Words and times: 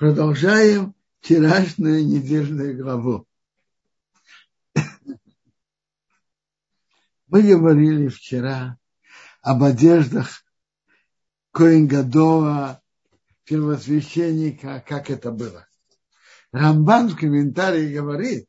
Продолжаем 0.00 0.94
вчерашнюю 1.20 2.06
недельную 2.06 2.74
главу. 2.82 3.28
Мы 7.26 7.42
говорили 7.42 8.08
вчера 8.08 8.78
об 9.42 9.62
одеждах 9.62 10.42
Коингадова, 11.50 12.82
первосвященника, 13.44 14.82
как 14.88 15.10
это 15.10 15.30
было. 15.32 15.68
Рамбан 16.50 17.10
в 17.10 17.16
комментарии 17.16 17.92
говорит, 17.92 18.48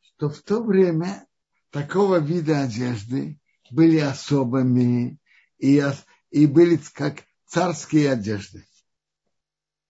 что 0.00 0.30
в 0.30 0.42
то 0.42 0.62
время 0.62 1.26
такого 1.70 2.20
вида 2.20 2.62
одежды 2.62 3.40
были 3.68 3.98
особыми 3.98 5.18
и, 5.58 5.82
и 6.30 6.46
были 6.46 6.78
как 6.94 7.24
царские 7.46 8.12
одежды. 8.12 8.64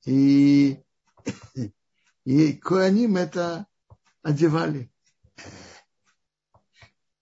И, 0.05 0.83
и 2.25 2.53
коаним 2.55 3.17
это 3.17 3.67
одевали. 4.23 4.91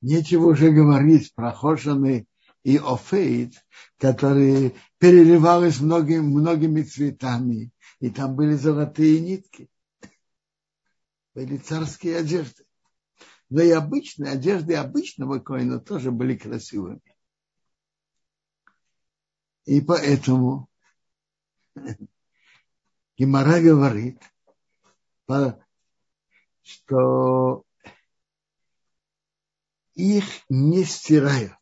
Нечего 0.01 0.47
уже 0.47 0.71
говорить 0.71 1.35
про 1.35 1.53
хошаны 1.53 2.27
и 2.63 2.79
офейт, 2.79 3.55
которые 3.99 4.75
переливались 4.99 5.81
многими, 5.81 6.21
многими 6.21 6.83
цветами, 6.83 7.71
и 8.01 8.11
там 8.11 8.35
были 8.35 8.55
золотые 8.55 9.21
нитки. 9.21 9.71
Были 11.35 11.59
царские 11.59 12.17
одежды. 12.17 12.65
Но 13.51 13.63
и 13.63 13.71
обычные 13.71 14.33
одежды 14.33 14.75
обычного 14.75 15.39
коина 15.39 15.81
тоже 15.81 16.11
были 16.11 16.37
красивыми. 16.37 17.01
И 19.65 19.81
поэтому 19.81 20.69
Гимара 23.21 23.61
говорит, 23.61 24.19
что 26.63 27.65
их 29.93 30.25
не 30.49 30.85
стирают. 30.85 31.53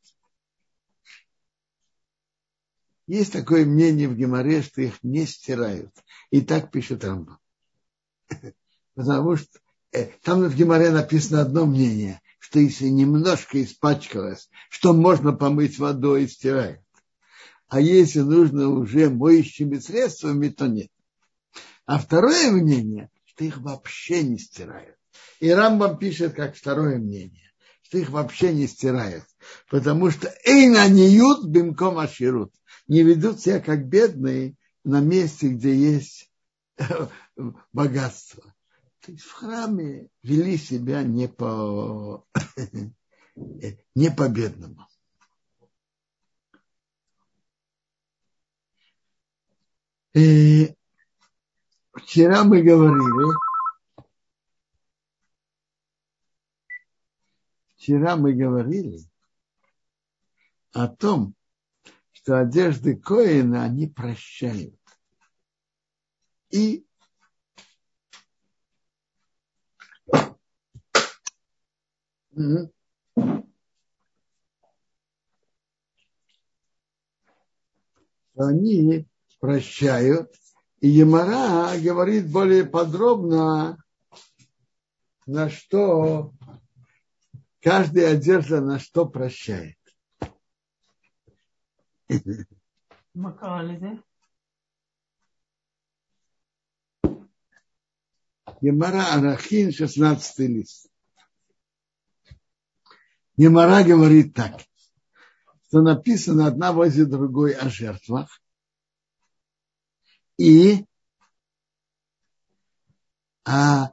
Есть 3.08 3.32
такое 3.32 3.66
мнение 3.66 4.06
в 4.06 4.14
Геморе, 4.14 4.62
что 4.62 4.82
их 4.82 5.02
не 5.02 5.26
стирают. 5.26 5.92
И 6.30 6.42
так 6.42 6.70
пишет 6.70 7.02
Рамбам. 7.02 7.40
Потому 8.94 9.36
что 9.36 9.58
э, 9.90 10.12
там 10.22 10.44
в 10.44 10.54
Геморе 10.54 10.92
написано 10.92 11.40
одно 11.40 11.66
мнение, 11.66 12.20
что 12.38 12.60
если 12.60 12.86
немножко 12.86 13.60
испачкалось, 13.64 14.48
что 14.70 14.92
можно 14.92 15.32
помыть 15.32 15.80
водой 15.80 16.22
и 16.22 16.28
стирают. 16.28 16.82
А 17.66 17.80
если 17.80 18.20
нужно 18.20 18.68
уже 18.68 19.10
моющими 19.10 19.78
средствами, 19.78 20.50
то 20.50 20.68
нет. 20.68 20.92
А 21.88 21.98
второе 21.98 22.50
мнение, 22.50 23.08
что 23.24 23.46
их 23.46 23.56
вообще 23.62 24.22
не 24.22 24.38
стирают. 24.38 24.94
И 25.40 25.48
Рамбам 25.48 25.96
пишет 25.96 26.34
как 26.34 26.54
второе 26.54 26.98
мнение, 26.98 27.50
что 27.80 27.96
их 27.96 28.10
вообще 28.10 28.52
не 28.52 28.66
стирают. 28.66 29.24
Потому 29.70 30.10
что 30.10 30.30
эйна 30.44 30.86
не 30.90 31.08
ют 31.08 31.46
бимком 31.46 31.96
аширут. 31.96 32.52
Не 32.88 33.02
ведут 33.04 33.40
себя 33.40 33.58
как 33.60 33.88
бедные 33.88 34.54
на 34.84 35.00
месте, 35.00 35.48
где 35.48 35.74
есть 35.74 36.30
богатство. 37.72 38.42
То 39.00 39.12
есть 39.12 39.24
в 39.24 39.32
храме 39.32 40.08
вели 40.22 40.58
себя 40.58 41.02
не 41.02 41.26
по, 41.26 42.26
не 43.94 44.10
по 44.10 44.28
бедному. 44.28 44.86
И 50.12 50.74
Вчера 52.08 52.42
мы 52.42 52.62
говорили, 52.62 53.34
вчера 57.76 58.16
мы 58.16 58.32
говорили 58.32 59.00
о 60.72 60.88
том, 60.88 61.34
что 62.12 62.40
одежды 62.40 62.96
Коина 62.96 63.64
они 63.64 63.88
прощают. 63.88 64.80
И 66.48 66.86
они 78.34 79.06
прощают 79.40 80.34
и 80.80 80.88
Емара 80.88 81.78
говорит 81.80 82.30
более 82.30 82.64
подробно, 82.64 83.82
на 85.26 85.50
что 85.50 86.32
каждая 87.60 88.14
одежда 88.14 88.60
на 88.60 88.78
что 88.78 89.06
прощает. 89.06 89.76
Емара 98.60 99.14
Арахин, 99.14 99.72
16 99.72 100.38
лист. 100.48 100.88
Емара 103.36 103.84
говорит 103.84 104.34
так, 104.34 104.60
что 105.68 105.82
написано 105.82 106.46
одна 106.46 106.72
возле 106.72 107.04
другой 107.04 107.52
о 107.52 107.68
жертвах, 107.68 108.40
и 110.38 110.86
о 113.44 113.88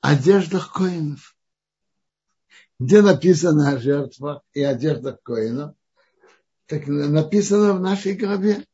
одеждах 0.00 0.72
коинов. 0.72 1.36
Где 2.80 3.02
написано 3.02 3.70
о 3.70 3.78
жертвах 3.78 4.42
и 4.52 4.62
одеждах 4.62 5.22
коинов? 5.22 5.76
Так 6.66 6.86
написано 6.86 7.74
в 7.74 7.80
нашей 7.80 8.14
главе. 8.14 8.66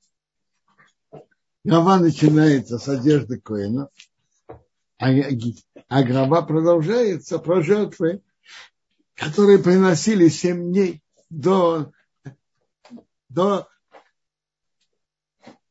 Глава 1.65 1.99
начинается 1.99 2.79
с 2.79 2.89
одежды 2.89 3.39
коинов, 3.39 3.91
а, 4.99 5.09
а 5.89 6.03
глава 6.05 6.43
продолжается 6.43 7.39
про 7.39 7.63
жертвы, 7.63 8.23
которые 9.15 9.59
приносили 9.59 10.29
семь 10.29 10.73
дней 10.73 11.03
до, 11.29 11.93
до 13.29 13.69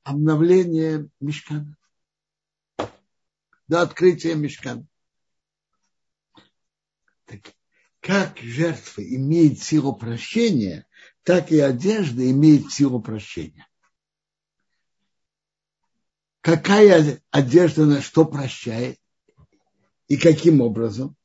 обновление 0.09 1.07
мешкана, 1.19 1.77
до 3.67 3.81
открытия 3.83 4.33
мешкана. 4.33 4.87
Так, 7.25 7.53
как 7.99 8.39
жертва 8.39 9.01
имеет 9.01 9.59
силу 9.59 9.95
прощения, 9.95 10.87
так 11.21 11.51
и 11.51 11.59
одежда 11.59 12.29
имеет 12.31 12.71
силу 12.71 12.99
прощения. 12.99 13.67
Какая 16.41 17.21
одежда 17.29 17.85
на 17.85 18.01
что 18.01 18.25
прощает 18.25 18.99
и 20.07 20.17
каким 20.17 20.61
образом? 20.61 21.15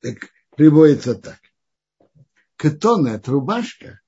Так 0.00 0.30
приводится 0.56 1.14
так. 1.14 1.38
Катона, 2.56 3.20
рубашка, 3.26 4.00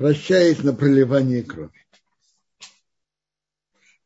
прощает 0.00 0.64
на 0.64 0.72
проливание 0.72 1.42
крови. 1.42 1.86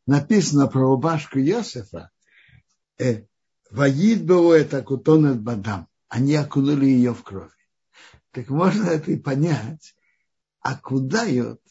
Написано 0.06 0.66
про 0.66 0.80
рубашку 0.80 1.38
Иосифа, 1.38 2.10
э, 2.98 3.26
Ваид 3.70 4.24
было 4.26 4.54
это 4.54 4.82
кутон 4.82 5.40
бадам. 5.40 5.86
Они 6.08 6.34
окунули 6.34 6.86
ее 6.86 7.14
в 7.14 7.22
кровь. 7.22 7.52
Так 8.32 8.48
можно 8.48 8.86
это 8.86 9.12
и 9.12 9.16
понять. 9.16 9.94
Окудают. 10.58 11.62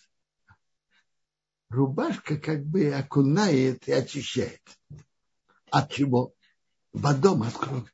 Рубашка 1.68 2.38
как 2.38 2.64
бы 2.64 2.94
окунает 2.94 3.90
и 3.90 3.92
очищает. 3.92 4.62
От 5.70 5.92
чего? 5.92 6.34
Водом 6.94 7.44
от 7.44 7.56
крови. 7.56 7.92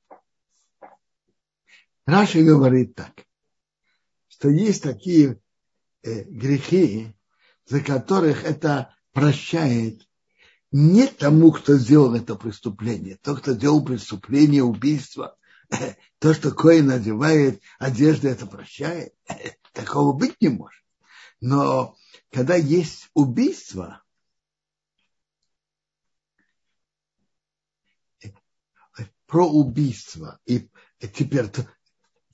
Раша 2.05 2.43
говорит 2.43 2.93
так, 2.93 3.25
что 4.27 4.49
есть 4.49 4.83
такие 4.83 5.41
грехи, 6.03 7.15
за 7.65 7.81
которых 7.81 8.43
это 8.43 8.95
прощает 9.11 10.07
не 10.71 11.07
тому, 11.07 11.51
кто 11.51 11.77
сделал 11.77 12.15
это 12.15 12.35
преступление. 12.35 13.17
Тот, 13.21 13.41
кто 13.41 13.53
сделал 13.53 13.83
преступление, 13.83 14.63
убийство, 14.63 15.35
то, 16.19 16.33
что 16.33 16.51
Коин 16.51 16.87
надевает 16.87 17.61
одежду, 17.79 18.27
это 18.27 18.45
прощает. 18.45 19.13
Такого 19.73 20.13
быть 20.13 20.35
не 20.41 20.49
может. 20.49 20.83
Но 21.41 21.95
когда 22.31 22.55
есть 22.55 23.09
убийство, 23.13 24.03
про 29.25 29.47
убийство, 29.47 30.39
и 30.45 30.69
теперь 31.13 31.47
то, 31.49 31.67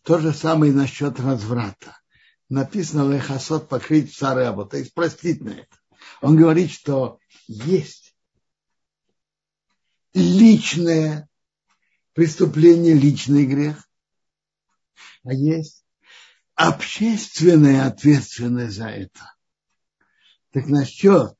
то 0.01 0.17
же 0.19 0.33
самое 0.33 0.71
насчет 0.71 1.19
разврата 1.19 1.97
написано 2.49 3.11
лехасот 3.11 3.69
покрыть 3.69 4.15
царево, 4.15 4.67
то 4.67 4.77
есть 4.77 4.93
простить 4.93 5.41
на 5.41 5.51
это. 5.51 5.77
Он 6.21 6.35
говорит, 6.35 6.71
что 6.71 7.19
есть 7.47 8.15
личное 10.13 11.27
преступление, 12.13 12.93
личный 12.93 13.45
грех, 13.45 13.87
а 15.23 15.33
есть 15.33 15.83
общественная 16.55 17.87
ответственность 17.87 18.75
за 18.75 18.87
это. 18.87 19.33
Так 20.51 20.67
насчет 20.67 21.35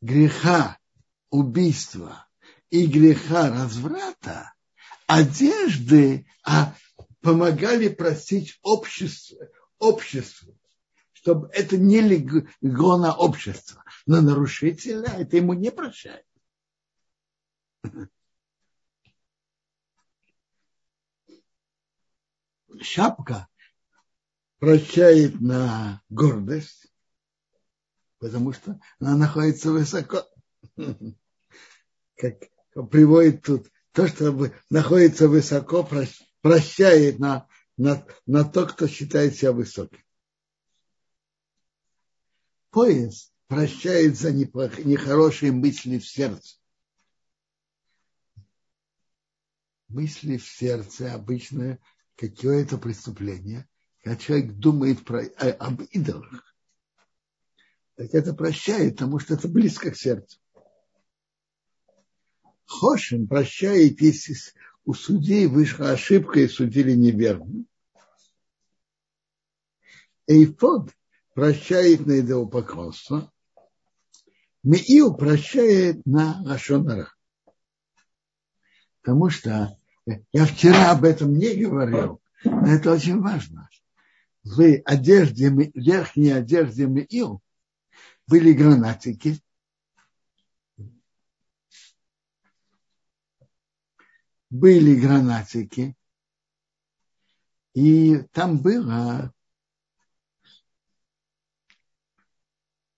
греха 0.00 0.78
убийства 1.30 2.26
и 2.70 2.86
греха 2.86 3.50
разврата, 3.50 4.54
одежды 5.06 6.26
а 6.44 6.74
помогали 7.20 7.88
простить 7.88 8.58
обществу, 8.62 9.38
обществу, 9.84 10.58
чтобы 11.12 11.48
это 11.52 11.76
не 11.76 12.00
легло 12.00 12.96
на 12.96 13.14
общество. 13.14 13.84
Но 14.06 14.20
нарушителя 14.20 15.08
это 15.18 15.36
ему 15.36 15.52
не 15.54 15.70
прощает. 15.70 16.24
Шапка 22.80 23.48
прощает 24.58 25.40
на 25.40 26.02
гордость, 26.08 26.92
потому 28.18 28.52
что 28.52 28.80
она 28.98 29.16
находится 29.16 29.70
высоко. 29.70 30.26
Как 32.16 32.34
приводит 32.90 33.42
тут, 33.42 33.70
то, 33.92 34.08
что 34.08 34.50
находится 34.70 35.28
высоко, 35.28 35.88
прощает 36.40 37.18
на, 37.18 37.46
на, 37.76 38.06
на 38.26 38.44
то, 38.44 38.66
кто 38.66 38.86
считает 38.86 39.34
себя 39.34 39.52
высоким. 39.52 40.02
Поезд 42.70 43.32
прощает 43.46 44.16
за 44.16 44.32
нехорошие 44.32 45.52
мысли 45.52 45.98
в 45.98 46.06
сердце. 46.06 46.56
Мысли 49.88 50.38
в 50.38 50.46
сердце 50.46 51.14
обычно 51.14 51.78
какое-то 52.16 52.78
преступление, 52.78 53.68
когда 54.02 54.16
человек 54.16 54.52
думает 54.54 55.04
про, 55.04 55.22
э, 55.22 55.50
об 55.50 55.82
идолах 55.82 56.54
так 57.96 58.12
это 58.12 58.34
прощает, 58.34 58.96
потому 58.96 59.18
что 59.18 59.34
это 59.34 59.48
близко 59.48 59.90
к 59.90 59.96
сердцу. 59.96 60.38
Хошин 62.66 63.28
прощает, 63.28 64.00
если 64.00 64.34
у 64.84 64.94
судей 64.94 65.46
вышла 65.46 65.90
ошибка 65.90 66.40
и 66.40 66.48
судили 66.48 66.92
неверно. 66.92 67.64
Эйфод 70.26 70.90
прощает 71.34 72.06
на 72.06 72.20
идолопоклонство. 72.20 73.30
Меил 74.62 75.14
прощает 75.14 76.04
на 76.06 76.40
Лашонара. 76.42 77.12
Потому 79.02 79.28
что 79.28 79.78
я 80.32 80.46
вчера 80.46 80.92
об 80.92 81.04
этом 81.04 81.34
не 81.34 81.54
говорил, 81.54 82.22
но 82.44 82.66
это 82.66 82.92
очень 82.92 83.20
важно. 83.20 83.68
В 84.42 84.62
одежде, 84.84 85.48
верхней 85.74 86.30
одежде 86.30 86.86
Меил 86.86 87.42
были 88.26 88.52
гранатики. 88.52 89.38
Были 94.54 94.94
гранатики. 94.94 95.96
И 97.72 98.18
там 98.30 98.62
было... 98.62 99.34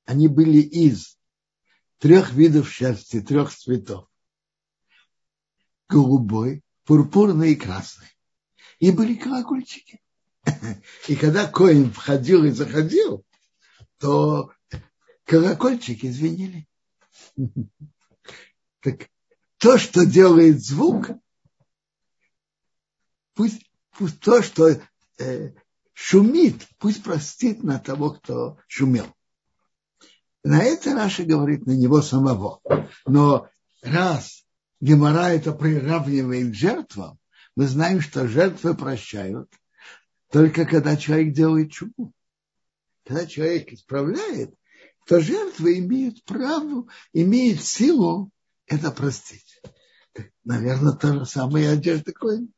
Они 0.04 0.28
были 0.28 0.58
из 0.58 1.18
трех 1.96 2.34
видов 2.34 2.70
шерсти, 2.70 3.22
трех 3.22 3.54
цветов. 3.54 4.06
Голубой, 5.88 6.62
пурпурный 6.84 7.52
и 7.52 7.56
красный. 7.56 8.10
И 8.78 8.90
были 8.90 9.14
колокольчики. 9.14 10.02
И 11.08 11.16
когда 11.16 11.46
Коин 11.46 11.90
входил 11.90 12.44
и 12.44 12.50
заходил, 12.50 13.24
то 13.96 14.52
колокольчики 15.24 16.10
звенели. 16.10 16.68
Так 18.80 19.08
то, 19.56 19.78
что 19.78 20.04
делает 20.04 20.62
звук, 20.62 21.10
пусть, 23.36 23.70
пусть 23.96 24.18
то, 24.18 24.42
что 24.42 24.80
э, 25.18 25.52
шумит, 25.92 26.66
пусть 26.78 27.04
простит 27.04 27.62
на 27.62 27.78
того, 27.78 28.10
кто 28.10 28.58
шумел. 28.66 29.06
На 30.42 30.62
это 30.64 30.94
Раша 30.94 31.24
говорит 31.24 31.66
на 31.66 31.72
него 31.72 32.02
самого. 32.02 32.60
Но 33.06 33.48
раз 33.82 34.44
Гемора 34.80 35.28
это 35.28 35.52
приравнивает 35.52 36.50
к 36.50 36.54
жертвам, 36.54 37.18
мы 37.54 37.66
знаем, 37.66 38.00
что 38.00 38.26
жертвы 38.26 38.74
прощают 38.74 39.48
только 40.30 40.66
когда 40.66 40.96
человек 40.96 41.32
делает 41.34 41.72
чубу. 41.72 42.12
Когда 43.04 43.26
человек 43.26 43.72
исправляет, 43.72 44.54
то 45.06 45.20
жертвы 45.20 45.78
имеют 45.78 46.24
право, 46.24 46.86
имеют 47.12 47.62
силу 47.62 48.30
это 48.66 48.90
простить. 48.90 49.60
Наверное, 50.44 50.92
то 50.92 51.12
же 51.12 51.26
самое 51.26 51.70
одежда 51.70 52.12
Коин. 52.12 52.52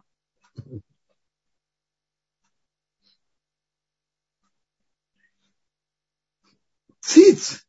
Циц, 7.00 7.66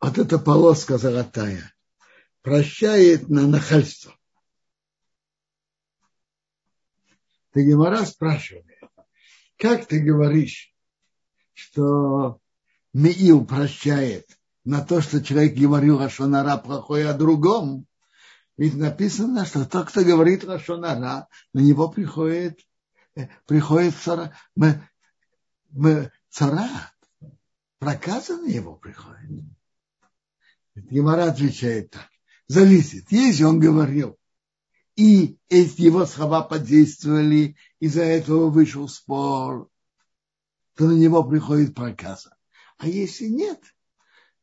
вот 0.00 0.18
эта 0.18 0.38
полоска 0.38 0.98
золотая, 0.98 1.72
прощает 2.42 3.28
на 3.28 3.46
нахальство. 3.46 4.12
Ты 7.52 7.64
Гемора 7.64 8.04
спрашивает, 8.04 8.66
как 9.56 9.86
ты 9.86 10.00
говоришь, 10.00 10.74
что 11.52 12.40
Миил 12.92 13.46
прощает 13.46 14.26
на 14.64 14.84
то, 14.84 15.00
что 15.00 15.22
человек 15.22 15.56
говорил 15.56 15.98
Рашонара 15.98 16.56
плохое 16.56 17.08
о 17.08 17.14
другом, 17.14 17.86
ведь 18.56 18.74
написано, 18.74 19.44
что 19.44 19.64
тот, 19.66 19.88
кто 19.88 20.02
говорит 20.02 20.44
Рашонара, 20.44 21.28
на 21.52 21.60
него 21.60 21.88
приходит, 21.88 22.60
э, 23.14 23.28
приходит 23.46 23.94
цара, 23.96 24.34
мы, 24.54 24.82
мы, 25.70 26.10
цара, 26.30 26.68
проказа 27.78 28.36
на 28.38 28.46
него 28.46 28.76
приходит. 28.76 29.44
Гемора 30.74 31.30
отвечает 31.30 31.90
так. 31.90 32.08
Зависит. 32.48 33.10
Если 33.10 33.44
он 33.44 33.58
говорил, 33.58 34.16
и 34.94 35.38
эти 35.48 35.82
его 35.82 36.06
слова 36.06 36.42
подействовали, 36.42 37.56
из-за 37.80 38.02
этого 38.02 38.48
вышел 38.48 38.88
спор, 38.88 39.68
то 40.74 40.86
на 40.86 40.92
него 40.92 41.24
приходит 41.24 41.74
проказа. 41.74 42.36
А 42.78 42.88
если 42.88 43.26
нет, 43.26 43.60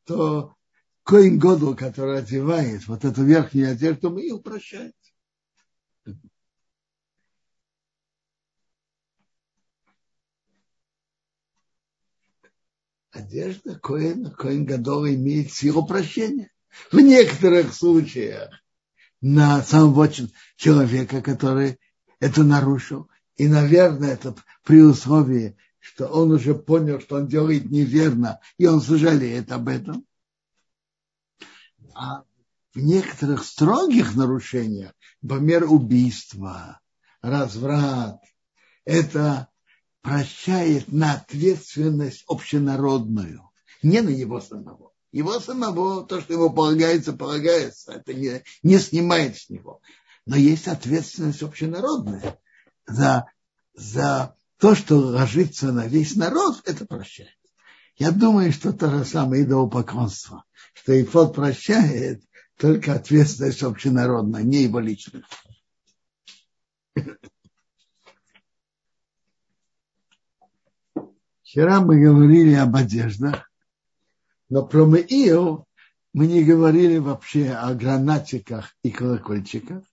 то 0.05 0.55
Коин 1.03 1.37
Годл, 1.37 1.73
который 1.73 2.19
одевает 2.19 2.87
вот 2.87 3.03
эту 3.03 3.23
верхнюю 3.23 3.71
одежду, 3.71 4.09
мы 4.09 4.21
ее 4.21 4.39
прощаем. 4.39 4.93
Одежда 13.11 13.77
Коина, 13.79 14.31
Коин 14.31 14.65
Гадол 14.65 15.05
имеет 15.07 15.51
силу 15.51 15.85
прощения. 15.85 16.49
В 16.91 16.99
некоторых 16.99 17.73
случаях 17.73 18.49
на 19.21 19.61
самого 19.61 20.09
человека, 20.55 21.21
который 21.21 21.79
это 22.19 22.43
нарушил. 22.43 23.09
И, 23.35 23.47
наверное, 23.47 24.13
это 24.13 24.35
при 24.63 24.81
условии, 24.81 25.55
что 25.79 26.07
он 26.07 26.31
уже 26.31 26.55
понял, 26.55 26.99
что 26.99 27.17
он 27.17 27.27
делает 27.27 27.69
неверно, 27.69 28.39
и 28.57 28.65
он 28.65 28.81
сожалеет 28.81 29.51
об 29.51 29.67
этом. 29.67 30.07
А 31.93 32.23
в 32.73 32.77
некоторых 32.77 33.43
строгих 33.43 34.15
нарушениях, 34.15 34.93
например, 35.21 35.65
убийство, 35.65 36.79
разврат, 37.21 38.19
это 38.85 39.47
прощает 40.01 40.91
на 40.91 41.13
ответственность 41.13 42.23
общенародную, 42.27 43.49
не 43.81 44.01
на 44.01 44.09
него 44.09 44.41
самого. 44.41 44.91
Его 45.11 45.39
самого, 45.39 46.05
то, 46.05 46.21
что 46.21 46.33
ему 46.33 46.51
полагается, 46.51 47.13
полагается, 47.13 47.93
это 47.93 48.13
не, 48.13 48.43
не 48.63 48.79
снимает 48.79 49.37
с 49.37 49.49
него. 49.49 49.79
Но 50.25 50.35
есть 50.35 50.67
ответственность 50.67 51.43
общенародная 51.43 52.39
за, 52.87 53.27
за 53.75 54.35
то, 54.57 54.73
что 54.73 54.97
ложится 54.97 55.71
на 55.71 55.87
весь 55.87 56.15
народ, 56.15 56.61
это 56.65 56.85
прощает. 56.85 57.37
Я 57.95 58.11
думаю, 58.11 58.51
что 58.51 58.73
то 58.73 58.89
же 58.89 59.05
самое 59.05 59.43
идолопоклонство, 59.43 60.43
что 60.73 60.99
Ифот 60.99 61.35
прощает 61.35 62.23
только 62.57 62.93
ответственность 62.93 63.61
общенародная, 63.61 64.41
не 64.41 64.63
его 64.63 64.79
личность. 64.79 65.25
Вчера 71.43 71.81
мы 71.81 72.01
говорили 72.01 72.53
об 72.55 72.75
одеждах. 72.75 73.51
Но 74.49 74.65
про 74.65 74.85
Меил 74.85 75.67
мы 76.11 76.25
не 76.25 76.43
говорили 76.43 76.97
вообще 76.97 77.51
о 77.51 77.73
гранатиках 77.75 78.75
и 78.81 78.89
колокольчиках. 78.89 79.83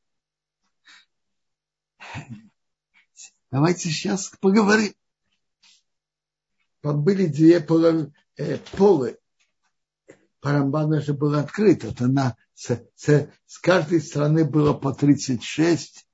Давайте 3.51 3.91
сейчас 3.91 4.33
поговорим. 4.41 4.95
Были 6.83 7.27
две 7.27 7.61
полы, 7.61 8.13
э, 8.37 8.59
полы. 8.73 9.19
Парамбана 10.41 11.01
же 11.01 11.13
было 11.13 11.41
открыто. 11.41 11.89
Это 11.89 12.07
на, 12.07 12.37
с, 12.55 12.83
с, 12.97 13.29
с 13.47 13.59
каждой 13.59 14.01
стороны 14.01 14.45
было 14.45 14.73
по 14.73 14.95
36 14.95 16.07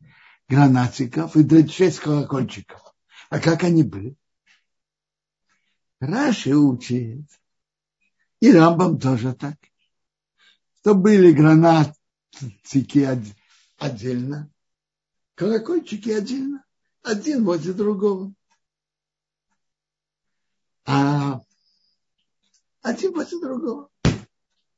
гранатиков 0.49 1.37
и 1.37 1.45
36 1.45 2.01
колокольчиков. 2.01 2.95
А 3.31 3.39
как 3.39 3.63
они 3.65 3.85
были? 3.85 4.17
Раши 6.01 6.55
учит. 6.55 7.27
И 8.41 8.53
Рамбам 8.53 8.99
тоже 8.99 9.35
так. 9.35 9.57
Что 10.81 10.95
были 10.95 11.33
гранатики 11.33 11.97
отдельно, 13.79 14.51
колокольчики 15.35 16.11
отдельно, 16.11 16.65
один 17.03 17.45
возле 17.45 17.73
другого. 17.73 18.33
А 20.87 21.41
один 22.83 23.13
возле 23.13 23.41
другого. 23.41 23.91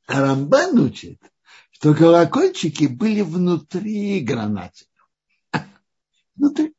А 0.06 0.20
Рамбан 0.20 0.78
учит, 0.78 1.20
что 1.70 1.94
колокольчики 1.94 2.86
были 2.86 3.20
внутри 3.20 4.20
гранатиков. 4.20 5.10
Внутри. 6.36 6.74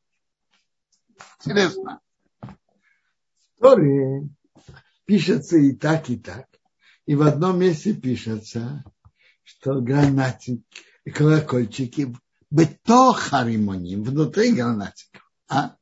Интересно. 1.40 2.02
История 3.54 4.28
пишется 5.06 5.58
и 5.58 5.74
так, 5.74 6.10
и 6.10 6.18
так. 6.18 6.48
И 7.06 7.14
в 7.14 7.22
одном 7.22 7.60
месте 7.60 7.94
пишется, 7.94 8.84
что 9.44 9.82
гранатик, 9.82 10.64
колокольчики 11.14 12.16
бетохаримоним, 12.50 14.04
внутри 14.04 14.54
гранатиков. 14.54 15.32
А? 15.48 15.76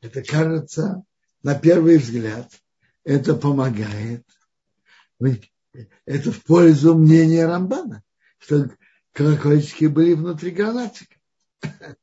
Это 0.00 0.22
кажется, 0.22 1.04
на 1.46 1.54
первый 1.54 1.98
взгляд, 1.98 2.50
это 3.04 3.36
помогает. 3.36 4.26
Это 6.04 6.32
в 6.32 6.42
пользу 6.42 6.96
мнения 6.96 7.46
Рамбана, 7.46 8.02
что 8.38 8.68
колокольчики 9.12 9.84
были 9.84 10.14
внутри 10.14 10.50
гранатика. 10.50 11.14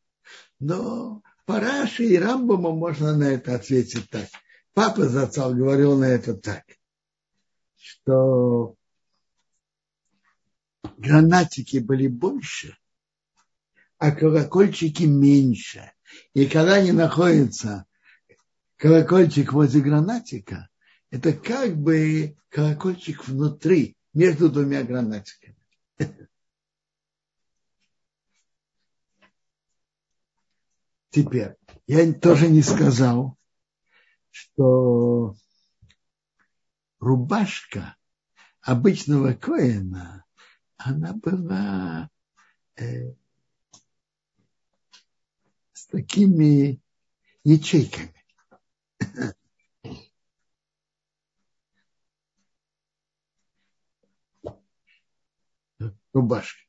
Но 0.61 1.21
по 1.45 1.59
Раши 1.59 2.05
и 2.05 2.17
Рамбаму 2.17 2.71
можно 2.71 3.17
на 3.17 3.25
это 3.25 3.55
ответить 3.55 4.09
так. 4.09 4.29
Папа 4.73 5.09
Зацал 5.09 5.53
говорил 5.53 5.97
на 5.97 6.05
это 6.05 6.35
так, 6.35 6.63
что 7.75 8.75
гранатики 10.97 11.79
были 11.79 12.07
больше, 12.07 12.77
а 13.97 14.11
колокольчики 14.11 15.03
меньше. 15.03 15.91
И 16.33 16.45
когда 16.45 16.75
они 16.75 16.93
находятся, 16.93 17.85
колокольчик 18.83 19.53
возле 19.53 19.79
гранатика, 19.79 20.67
это 21.09 21.31
как 21.31 21.77
бы 21.77 22.35
колокольчик 22.49 23.25
внутри, 23.25 23.95
между 24.13 24.49
двумя 24.49 24.83
гранатиками. 24.83 25.55
Теперь, 31.11 31.55
я 31.87 32.13
тоже 32.13 32.49
не 32.49 32.61
сказал, 32.61 33.37
что 34.31 35.37
рубашка 36.99 37.95
обычного 38.59 39.31
коина, 39.31 40.25
она 40.75 41.13
была 41.13 42.09
э, 42.75 43.13
с 45.71 45.85
такими 45.85 46.81
ячейками. 47.45 48.12
Рубашка. 56.13 56.59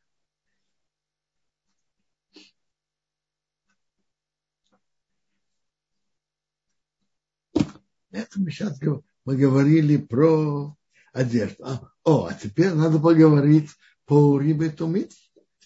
Это 8.11 8.41
мы 8.41 8.51
сейчас 8.51 8.79
мы 9.25 9.37
говорили 9.37 9.97
про 9.97 10.77
одежду. 11.13 11.65
А, 11.65 11.93
о, 12.05 12.27
а 12.27 12.35
теперь 12.35 12.73
надо 12.73 12.99
поговорить 12.99 13.71
по 14.05 14.39
рибе 14.39 14.71
тумит. 14.71 15.13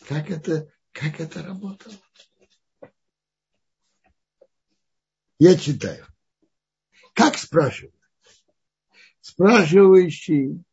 Как 0.09 0.31
это, 0.31 0.73
как 0.93 1.21
это 1.21 1.43
работало? 1.43 1.95
Я 5.39 5.57
читаю. 5.57 6.07
Как 7.15 7.37
спрашивают? 7.37 7.95
Спрашивающий 9.21 10.65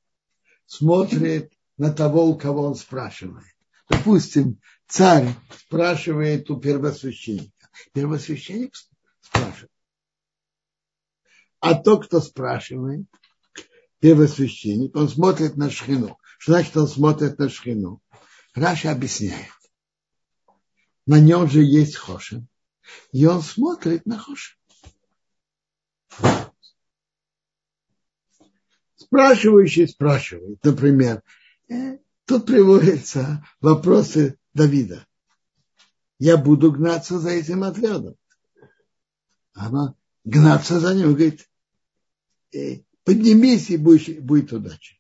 смотрит 0.66 1.55
на 1.78 1.92
того, 1.92 2.26
у 2.26 2.38
кого 2.38 2.64
он 2.64 2.76
спрашивает. 2.76 3.46
Допустим, 3.90 4.60
царь 4.88 5.34
спрашивает 5.58 6.50
у 6.50 6.60
первосвященника. 6.60 7.70
Первосвященник 7.94 8.74
спрашивает. 9.22 9.72
А 11.60 11.76
тот, 11.76 12.06
кто 12.08 12.22
спрашивает, 12.22 13.06
первосвященник, 14.00 14.96
он 14.96 15.10
смотрит 15.10 15.58
на 15.58 15.70
шхину. 15.70 16.18
Что 16.38 16.54
значит 16.54 16.78
он 16.78 16.88
смотрит 16.88 17.40
на 17.40 17.50
шхину? 17.50 18.02
Раша 18.54 18.92
объясняет. 18.92 19.52
На 21.06 21.20
нем 21.20 21.50
же 21.50 21.62
есть 21.62 21.96
хошин. 21.96 22.48
И 23.12 23.26
он 23.26 23.42
смотрит 23.42 24.06
на 24.06 24.18
хошин. 24.18 24.58
Спрашивающий 28.96 29.88
спрашивает, 29.88 30.64
например, 30.64 31.22
тут 32.26 32.46
приводятся 32.46 33.46
вопросы 33.62 34.38
Давида. 34.54 35.06
Я 36.20 36.38
буду 36.38 36.72
гнаться 36.72 37.20
за 37.20 37.30
этим 37.32 37.64
отрядом. 37.64 38.16
Она 39.54 39.96
гнаться 40.24 40.80
за 40.80 40.96
ним, 40.96 41.14
говорит, 41.14 41.48
Э, 42.56 42.80
поднимись 43.04 43.70
и 43.70 43.76
будет, 43.76 44.24
будет 44.24 44.54
удача. 44.54 44.96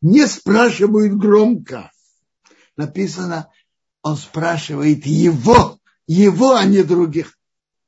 Не 0.00 0.26
спрашивают 0.26 1.16
громко. 1.16 1.92
Написано, 2.76 3.52
он 4.02 4.16
спрашивает 4.16 5.06
его, 5.06 5.78
его, 6.08 6.54
а 6.56 6.64
не 6.64 6.82
других. 6.82 7.38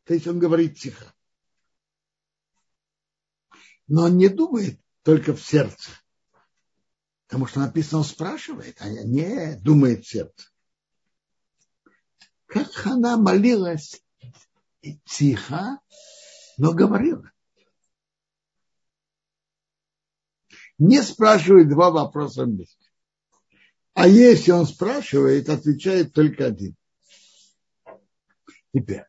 То 0.04 0.14
есть 0.14 0.28
он 0.28 0.38
говорит 0.38 0.78
тихо. 0.78 1.11
Но 3.88 4.04
он 4.04 4.16
не 4.16 4.28
думает 4.28 4.80
только 5.02 5.34
в 5.34 5.42
сердце. 5.42 5.90
Потому 7.26 7.46
что 7.46 7.60
написано, 7.60 7.98
он 7.98 8.04
спрашивает, 8.04 8.76
а 8.80 8.88
не 8.88 9.56
думает 9.56 10.06
сердце. 10.06 10.48
Как 12.46 12.86
она 12.86 13.16
молилась 13.16 14.02
тихо, 15.06 15.78
но 16.58 16.74
говорила. 16.74 17.32
Не 20.78 21.02
спрашивает 21.02 21.68
два 21.68 21.90
вопроса 21.90 22.44
вместе. 22.44 22.90
А 23.94 24.08
если 24.08 24.52
он 24.52 24.66
спрашивает, 24.66 25.48
отвечает 25.48 26.12
только 26.12 26.46
один. 26.46 26.76
Теперь. 28.74 29.04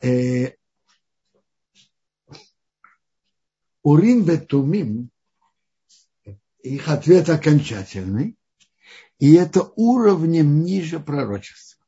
Э, 0.00 0.56
Урин 3.84 4.24
Бетумим, 4.24 5.10
их 6.62 6.88
ответ 6.88 7.28
окончательный, 7.28 8.38
и 9.18 9.34
это 9.34 9.62
уровнем 9.76 10.64
ниже 10.64 10.98
пророчества. 10.98 11.84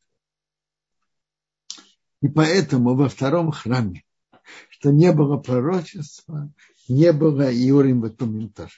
И 2.21 2.29
поэтому 2.29 2.95
во 2.95 3.09
втором 3.09 3.51
храме, 3.51 4.05
что 4.69 4.91
не 4.91 5.11
было 5.11 5.39
пророчества, 5.39 6.53
не 6.87 7.13
было 7.15 7.51
и 7.51 7.71
Урим 7.71 8.03
Батумим 8.03 8.51
тоже. 8.51 8.77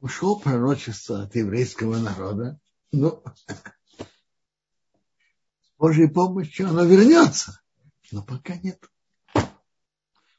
Ушел 0.00 0.38
пророчество 0.38 1.22
от 1.22 1.34
еврейского 1.34 1.96
народа, 1.96 2.60
ну, 2.90 3.22
Божьей 5.82 6.06
помощью 6.06 6.68
оно 6.68 6.84
вернется, 6.84 7.60
но 8.12 8.22
пока 8.22 8.54
нет. 8.54 8.88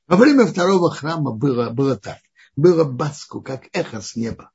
Во 0.08 0.16
время 0.16 0.46
второго 0.48 0.90
храма 0.90 1.34
было, 1.34 1.70
было 1.70 1.98
так. 1.98 2.20
Было 2.56 2.86
баску, 2.86 3.42
как 3.42 3.68
эхо 3.74 4.00
с 4.00 4.16
неба 4.16 4.52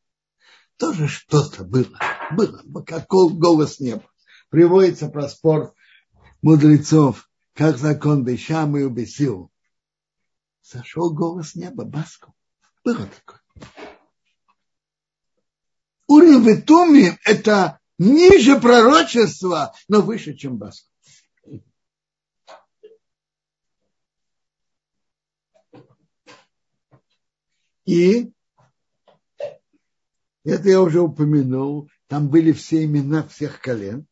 тоже 0.79 1.09
что-то 1.09 1.65
было. 1.65 1.99
Было, 2.31 2.63
как 2.87 3.07
голос 3.09 3.81
неба. 3.81 4.05
приводится 4.49 5.11
про 5.11 5.29
спор 5.29 5.75
мудрецов, 6.41 7.29
как 7.53 7.77
закон 7.77 8.25
Бешам 8.25 8.75
и 8.79 8.83
Убесил. 8.83 9.53
Сошел 10.63 11.13
голос 11.13 11.55
неба, 11.55 11.85
баску. 11.85 12.35
Было 12.83 13.07
такое. 13.07 13.43
Урим 16.07 16.45
Ветумим– 16.45 17.19
это 17.27 17.79
ниже 17.99 18.61
пророчества, 18.61 19.75
но 19.89 20.01
выше, 20.01 20.35
чем 20.35 20.57
баску. 20.57 20.89
И 27.85 28.31
это 30.45 30.69
я 30.69 30.83
уже 30.83 31.01
упомянул, 31.01 31.91
там 32.07 32.29
были 32.29 32.53
все 32.53 32.85
имена 32.85 33.23
всех 33.23 33.61
колен. 33.61 34.07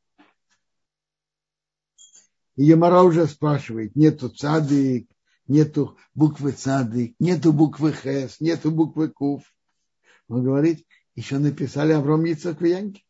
И 2.57 2.65
Ямара 2.65 3.03
уже 3.03 3.27
спрашивает, 3.27 3.95
нету 3.95 4.31
цадык, 4.31 5.09
нету 5.47 5.99
буквы 6.15 6.53
цадык, 6.53 7.15
нету 7.19 7.53
буквы 7.53 7.93
хес, 7.93 8.41
нету 8.41 8.71
буквы 8.71 9.11
кув. 9.11 9.43
Он 10.29 10.43
говорит, 10.43 10.87
еще 11.15 11.39
написали 11.39 11.93
Авром 11.93 12.25
Яцек 12.25 12.63
Янки, 12.63 13.06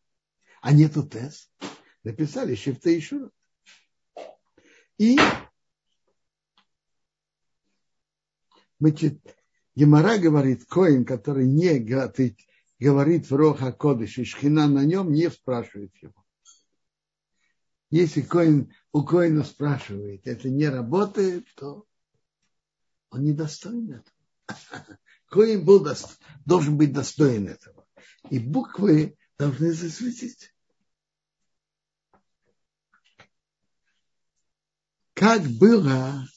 а 0.61 0.73
нету 0.73 1.07
тес. 1.07 1.49
Написали 2.03 2.55
Шифта 2.55 2.99
Шура. 3.01 3.31
И 4.97 5.17
мы 8.79 8.91
чит... 8.91 9.21
Гемора 9.75 10.17
говорит, 10.17 10.65
Коин, 10.65 11.05
который 11.05 11.45
не 11.45 11.77
говорит 12.79 13.29
в 13.29 13.35
Роха 13.35 13.71
Кодыш, 13.71 14.17
и 14.17 14.23
Шхина 14.23 14.67
на 14.67 14.83
нем 14.83 15.11
не 15.11 15.29
спрашивает 15.29 15.95
его. 16.01 16.15
Если 17.89 18.21
Коин, 18.21 18.73
у 18.91 19.03
Коина 19.03 19.43
спрашивает, 19.43 20.25
это 20.25 20.49
не 20.49 20.67
работает, 20.67 21.45
то 21.55 21.85
он 23.11 23.23
не 23.23 23.33
достоин 23.33 23.91
этого. 23.91 24.97
Коин 25.27 25.63
был, 25.63 25.87
должен 26.45 26.77
быть 26.77 26.91
достоин 26.91 27.47
этого. 27.47 27.85
И 28.29 28.39
буквы 28.39 29.16
должны 29.37 29.71
засветить. 29.71 30.53
Как 35.13 35.43
было 35.43 36.27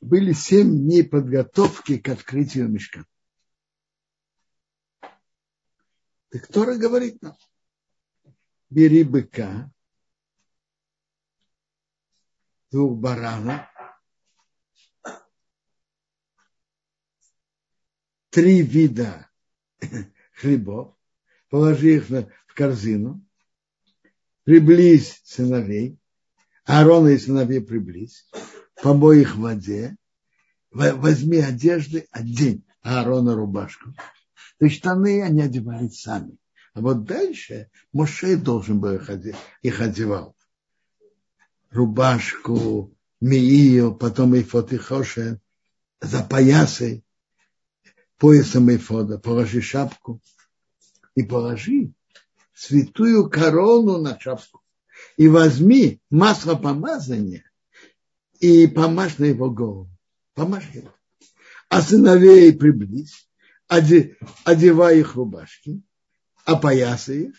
были 0.00 0.32
семь 0.32 0.70
дней 0.70 1.02
подготовки 1.02 1.98
к 1.98 2.08
открытию 2.08 2.68
мешка. 2.68 3.04
Так 6.28 6.46
Тора 6.48 6.76
говорит 6.76 7.22
нам, 7.22 7.36
бери 8.68 9.04
быка, 9.04 9.70
двух 12.70 12.98
баранов, 12.98 13.62
три 18.30 18.62
вида 18.62 19.30
хлебов, 20.34 20.93
положи 21.54 21.98
их 21.98 22.10
в 22.10 22.54
корзину, 22.56 23.24
приблизь 24.42 25.22
сыновей, 25.22 25.96
Аарона 26.64 27.10
и 27.10 27.16
сыновей 27.16 27.60
приблизь, 27.60 28.28
помой 28.82 29.20
их 29.20 29.36
в 29.36 29.40
воде, 29.42 29.96
возьми 30.72 31.38
одежды, 31.38 32.08
одень 32.10 32.64
Аарона 32.82 33.36
рубашку. 33.36 33.92
То 34.58 34.64
есть 34.64 34.78
штаны 34.78 35.22
они 35.22 35.42
одевали 35.42 35.86
сами. 35.86 36.38
А 36.72 36.80
вот 36.80 37.04
дальше 37.04 37.70
Моше 37.92 38.36
должен 38.36 38.80
был 38.80 38.94
их, 38.94 39.08
одевать, 39.08 39.40
их 39.62 39.80
одевал. 39.80 40.34
Рубашку, 41.70 42.92
Мию, 43.20 43.94
потом 43.94 44.36
Ифот 44.36 44.72
и 44.72 44.76
Хошен, 44.76 45.40
за 46.00 46.24
поясы, 46.24 47.04
поясом 48.18 48.74
Ифода, 48.74 49.18
положи 49.18 49.60
шапку 49.60 50.20
и 51.14 51.22
положи 51.22 51.92
святую 52.54 53.28
корону 53.28 53.98
на 53.98 54.18
шапку. 54.18 54.60
И 55.16 55.28
возьми 55.28 56.00
масло 56.10 56.54
помазания 56.54 57.44
и 58.40 58.66
помажь 58.66 59.18
на 59.18 59.24
его 59.26 59.50
голову. 59.50 59.90
Помажь 60.34 60.68
его. 60.72 60.94
А 61.68 61.82
сыновей 61.82 62.52
приблизь, 62.52 63.28
одевай 63.66 65.00
их 65.00 65.14
рубашки, 65.14 65.82
опоясай 66.44 67.30
их, 67.30 67.34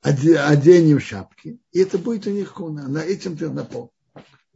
одень 0.00 0.88
им 0.88 1.00
шапки, 1.00 1.58
и 1.72 1.80
это 1.80 1.98
будет 1.98 2.26
у 2.26 2.30
них 2.30 2.50
хуна. 2.50 2.88
На 2.88 2.98
этим 2.98 3.36
ты 3.36 3.48
напомнишь. 3.48 3.90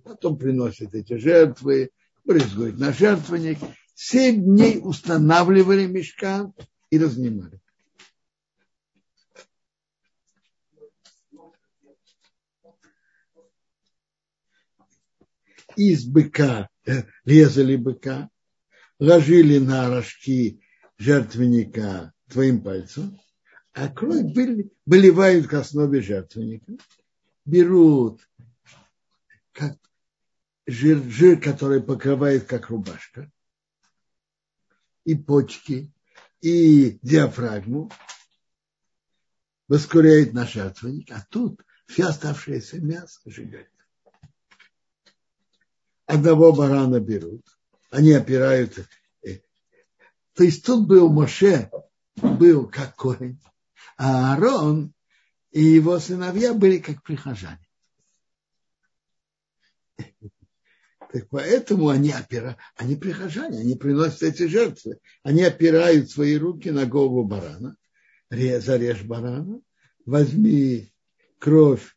Потом 0.02 0.38
приносят 0.38 0.94
эти 0.94 1.16
жертвы, 1.16 1.90
брызгают 2.24 2.78
на 2.78 2.92
жертвенник. 2.92 3.58
Семь 3.94 4.42
дней 4.42 4.80
устанавливали 4.82 5.86
мешкан 5.86 6.54
и 6.90 6.98
разнимали. 6.98 7.60
из 15.78 16.04
быка 16.04 16.68
э, 16.86 17.04
резали 17.24 17.76
быка, 17.76 18.28
ложили 18.98 19.58
на 19.58 19.88
рожки 19.88 20.60
жертвенника 20.98 22.12
твоим 22.28 22.62
пальцем, 22.62 23.18
а 23.72 23.88
кровь 23.88 24.34
выливают 24.84 25.46
к 25.46 25.54
основе 25.54 26.02
жертвенника, 26.02 26.72
берут 27.44 28.28
как 29.52 29.78
жир, 30.66 31.00
жир, 31.04 31.40
который 31.40 31.80
покрывает 31.80 32.44
как 32.46 32.70
рубашка, 32.70 33.30
и 35.04 35.14
почки, 35.14 35.92
и 36.40 36.98
диафрагму, 37.02 37.90
воскуряет 39.68 40.32
на 40.32 40.46
жертвенник, 40.46 41.10
а 41.10 41.26
тут 41.30 41.64
все 41.86 42.06
оставшееся 42.06 42.80
мясо 42.80 43.20
сжигают 43.26 43.68
одного 46.08 46.52
барана 46.52 47.00
берут, 47.00 47.46
они 47.90 48.12
опираются. 48.12 48.88
То 50.32 50.44
есть 50.44 50.64
тут 50.64 50.86
был 50.86 51.12
Моше, 51.12 51.70
был 52.16 52.68
как 52.68 52.96
корень, 52.96 53.40
а 53.96 54.32
Аарон 54.32 54.94
и 55.50 55.62
его 55.62 55.98
сыновья 55.98 56.54
были 56.54 56.78
как 56.78 57.02
прихожане. 57.02 57.66
Так 61.10 61.28
поэтому 61.30 61.88
они 61.88 62.12
опирают, 62.12 62.58
они 62.76 62.94
прихожане, 62.96 63.60
они 63.60 63.74
приносят 63.76 64.22
эти 64.22 64.46
жертвы. 64.46 64.98
Они 65.22 65.42
опирают 65.42 66.10
свои 66.10 66.36
руки 66.36 66.70
на 66.70 66.84
голову 66.84 67.24
барана, 67.24 67.76
зарежь 68.30 69.02
барана, 69.02 69.60
возьми 70.04 70.92
кровь 71.38 71.96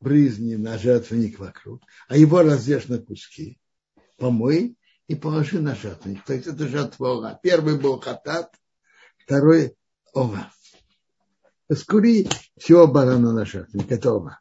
брызни 0.00 0.54
на 0.54 0.78
жертвенник 0.78 1.38
вокруг, 1.38 1.82
а 2.08 2.16
его 2.16 2.42
разрежь 2.42 2.86
на 2.86 2.98
куски, 2.98 3.58
помой 4.16 4.76
и 5.06 5.14
положи 5.14 5.60
на 5.60 5.74
жертвенник. 5.74 6.24
То 6.24 6.32
есть 6.32 6.46
это 6.46 6.66
жертва 6.66 7.08
ова. 7.10 7.40
Первый 7.42 7.78
был 7.78 8.00
хатат, 8.00 8.54
второй 9.18 9.74
ова. 10.14 10.50
Скури 11.72 12.28
всего 12.56 12.86
барана 12.86 13.32
на 13.32 13.44
жертвенник, 13.44 13.90
это 13.90 14.12
ова. 14.12 14.40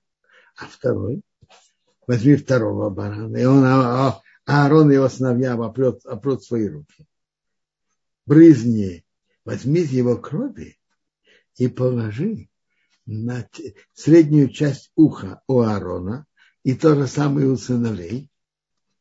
А 0.55 0.67
второй, 0.67 1.21
возьми 2.07 2.35
второго 2.35 2.89
барана, 2.89 3.37
и 3.37 3.45
он, 3.45 3.63
а, 3.63 4.07
а, 4.07 4.21
Аарон 4.45 4.91
и 4.91 4.95
его 4.95 5.09
сыновья 5.09 5.53
опрет, 5.53 6.05
опрет 6.05 6.43
свои 6.43 6.67
руки. 6.67 7.07
Брызни, 8.25 9.05
возьми 9.43 9.81
его 9.81 10.17
крови 10.17 10.79
и 11.57 11.67
положи 11.67 12.49
на 13.05 13.47
среднюю 13.93 14.49
часть 14.49 14.91
уха 14.95 15.41
у 15.47 15.61
Аарона 15.61 16.25
и 16.63 16.73
то 16.73 16.95
же 16.95 17.07
самое 17.07 17.47
у 17.47 17.57
сыновей, 17.57 18.31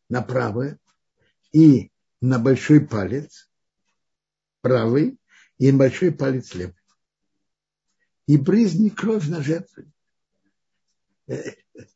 на 0.08 0.20
правое, 0.20 0.78
и 1.52 1.90
на 2.20 2.38
большой 2.38 2.86
палец 2.86 3.48
правый, 4.60 5.18
и 5.58 5.72
на 5.72 5.78
большой 5.78 6.12
палец 6.12 6.54
левый. 6.54 6.74
И 8.26 8.36
брызни 8.36 8.88
кровь 8.88 9.28
на 9.28 9.42
жертву. 9.42 9.84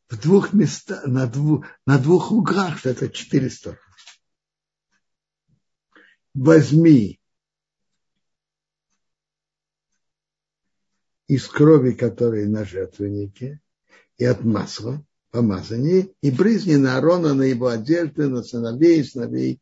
В 0.08 0.18
двух 0.18 0.52
местах, 0.54 1.06
на 1.06 1.26
двух, 1.26 1.66
на 1.84 1.98
двух 1.98 2.32
углах, 2.32 2.78
что 2.78 2.90
это 2.90 3.10
четыре 3.10 3.50
стороны. 3.50 3.80
Возьми 6.32 7.20
из 11.26 11.46
крови, 11.46 11.92
которая 11.92 12.46
на 12.46 12.64
жертвеннике, 12.64 13.60
и 14.16 14.24
от 14.24 14.44
масла, 14.44 15.04
помазания, 15.30 16.08
и 16.22 16.30
брызни 16.30 16.76
на 16.76 16.96
Арона, 16.96 17.34
на 17.34 17.42
его 17.42 17.68
одежды, 17.68 18.28
на 18.28 18.42
сыновей 18.42 19.04
сыновей, 19.04 19.60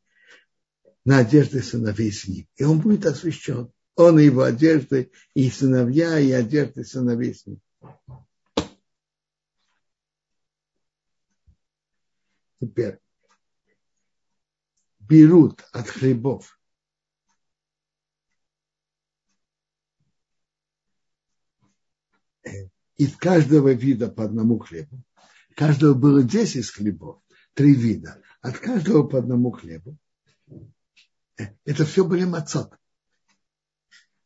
на 1.04 1.18
одежды 1.18 1.60
сыновей 1.60 2.12
с 2.12 2.26
ним. 2.26 2.46
И 2.56 2.64
он 2.64 2.80
будет 2.80 3.04
освящен. 3.06 3.72
Он 3.96 4.18
и 4.18 4.24
его 4.24 4.42
одежды, 4.42 5.10
и 5.34 5.50
сыновья, 5.50 6.18
и 6.20 6.30
одежды 6.30 6.84
сыновей 6.84 7.34
с 7.34 7.46
ним. 7.46 7.60
Теперь 12.60 12.98
берут 14.98 15.62
от 15.72 15.88
хлебов 15.88 16.58
из 22.96 23.14
каждого 23.16 23.72
вида 23.72 24.08
по 24.08 24.24
одному 24.24 24.58
хлебу. 24.58 25.02
Каждого 25.54 25.94
было 25.94 26.22
10 26.22 26.68
хлебов, 26.70 27.22
три 27.54 27.74
вида. 27.74 28.22
От 28.40 28.58
каждого 28.58 29.06
по 29.06 29.18
одному 29.18 29.50
хлебу. 29.50 29.96
Это 31.64 31.84
все 31.84 32.04
были 32.04 32.24
мацот. 32.24 32.74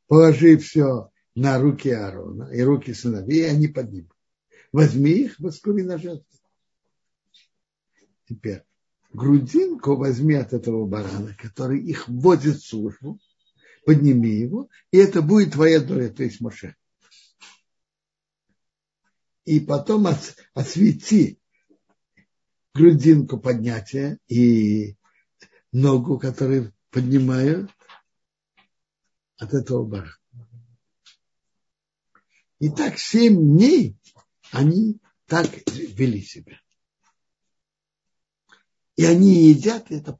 Положи 0.07 0.57
все 0.59 1.11
на 1.35 1.59
руки 1.59 1.88
Аарона 1.90 2.51
и 2.53 2.62
руки 2.62 2.93
сыновей, 2.95 3.43
и 3.43 3.49
они 3.51 3.69
поднимут. 3.69 4.12
Возьми 4.73 5.11
их, 5.11 5.38
воскури 5.38 5.83
на 5.83 5.99
жертву. 5.99 6.39
Теперь 8.31 8.62
грудинку 9.12 9.97
возьми 9.97 10.37
от 10.37 10.53
этого 10.53 10.87
барана, 10.87 11.35
который 11.35 11.81
их 11.81 12.07
вводит 12.07 12.59
в 12.59 12.64
службу, 12.64 13.19
подними 13.85 14.31
его, 14.31 14.69
и 14.93 14.99
это 14.99 15.21
будет 15.21 15.55
твоя 15.55 15.81
доля, 15.81 16.11
то 16.11 16.23
есть 16.23 16.40
Моше. 16.40 16.77
И 19.45 19.59
потом 19.59 20.07
освети 20.55 21.40
грудинку 22.73 23.40
поднятия 23.40 24.16
и 24.29 24.95
ногу, 25.73 26.21
которую 26.21 26.73
поднимаю 26.90 27.69
от 29.38 29.55
этого 29.55 29.85
барана. 29.85 30.16
И 32.61 32.69
так 32.69 32.97
семь 32.97 33.57
дней 33.57 33.97
они 34.53 35.01
так 35.27 35.51
вели 35.66 36.23
себя. 36.23 36.61
И 38.96 39.05
они 39.05 39.48
едят, 39.50 39.90
это 39.90 40.18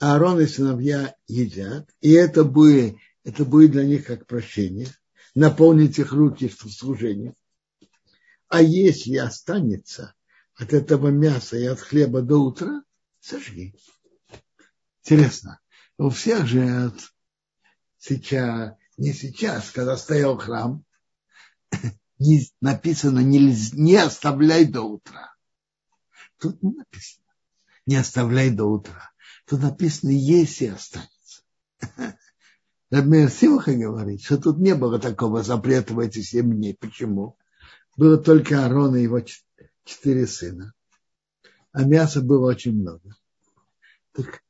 Аарон 0.00 0.40
и 0.40 0.46
сыновья 0.46 1.14
едят, 1.26 1.90
и 2.00 2.12
это 2.12 2.44
будет, 2.44 2.96
это 3.24 3.44
будет 3.44 3.72
для 3.72 3.84
них 3.84 4.06
как 4.06 4.26
прощение, 4.26 4.88
наполнить 5.34 5.98
их 5.98 6.12
руки 6.12 6.48
в 6.48 6.70
служении. 6.70 7.34
А 8.48 8.62
если 8.62 9.16
останется 9.16 10.14
от 10.54 10.72
этого 10.72 11.08
мяса 11.08 11.56
и 11.56 11.64
от 11.64 11.80
хлеба 11.80 12.22
до 12.22 12.38
утра, 12.38 12.82
сожги. 13.20 13.74
Интересно, 15.02 15.60
у 15.98 16.10
всех 16.10 16.46
же 16.46 16.92
сейчас, 17.98 18.74
не 18.96 19.12
сейчас, 19.12 19.70
когда 19.70 19.96
стоял 19.96 20.38
храм, 20.38 20.84
написано 22.60 23.20
не 23.20 23.96
оставляй 23.96 24.64
до 24.64 24.82
утра. 24.82 25.34
Тут 26.38 26.62
не 26.62 26.72
написано 26.72 27.28
не 27.88 27.96
оставляй 27.96 28.50
до 28.50 28.66
утра. 28.66 29.10
Тут 29.46 29.62
написано 29.62 30.10
если 30.10 30.66
останется. 30.66 31.42
Например, 32.90 33.30
Симха 33.30 33.74
говорит, 33.74 34.22
что 34.22 34.36
тут 34.36 34.58
не 34.58 34.74
было 34.74 34.98
такого 34.98 35.42
запрета 35.42 35.94
в 35.94 35.98
эти 35.98 36.20
семь 36.20 36.54
дней. 36.54 36.76
Почему? 36.78 37.38
Было 37.96 38.18
только 38.18 38.62
Аарон 38.62 38.94
и 38.94 39.02
его 39.02 39.22
четыре 39.84 40.26
сына. 40.26 40.74
А 41.72 41.84
мяса 41.84 42.20
было 42.20 42.50
очень 42.50 42.78
много. 42.78 43.16
Так 44.12 44.42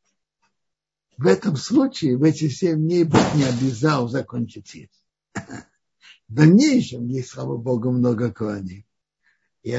в 1.17 1.27
этом 1.29 1.57
случае, 1.57 2.17
в 2.17 2.25
эти 2.25 2.49
семь 2.49 2.81
дней 2.81 3.05
Бог 3.05 3.35
не 3.37 3.45
обязал 3.45 4.09
закончить 4.09 4.75
есть. 4.75 5.05
В 6.29 6.35
дальнейшем 6.35 7.07
есть, 7.07 7.31
слава 7.31 7.57
Богу, 7.57 7.93
много 7.93 8.33
кланий. 8.33 8.85
И, 9.63 9.73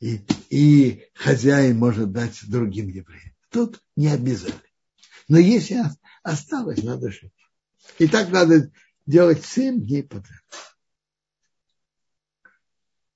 и, 0.00 0.20
и 0.50 1.04
хозяин 1.14 1.78
может 1.78 2.12
дать 2.12 2.38
другим 2.48 2.88
евреям. 2.88 3.34
Тут 3.50 3.82
не 3.96 4.08
обязали. 4.08 4.54
Но 5.28 5.38
если 5.38 5.82
осталось, 6.22 6.82
надо 6.82 7.10
жить. 7.10 7.32
И 7.98 8.06
так 8.06 8.30
надо 8.30 8.70
делать 9.06 9.44
семь 9.44 9.84
дней 9.84 10.02
подряд. 10.02 10.44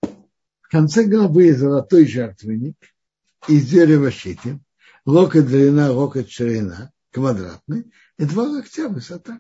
В 0.01 0.69
конце 0.71 1.05
главы 1.05 1.55
золотой 1.55 2.07
жертвенник 2.07 2.77
из 3.47 3.69
дерева 3.69 4.11
щитим, 4.11 4.65
локоть 5.05 5.47
длина, 5.47 5.91
локоть 5.91 6.31
ширина, 6.31 6.93
квадратный, 7.11 7.93
и 8.19 8.25
два 8.25 8.45
локтя 8.45 8.89
высота. 8.89 9.39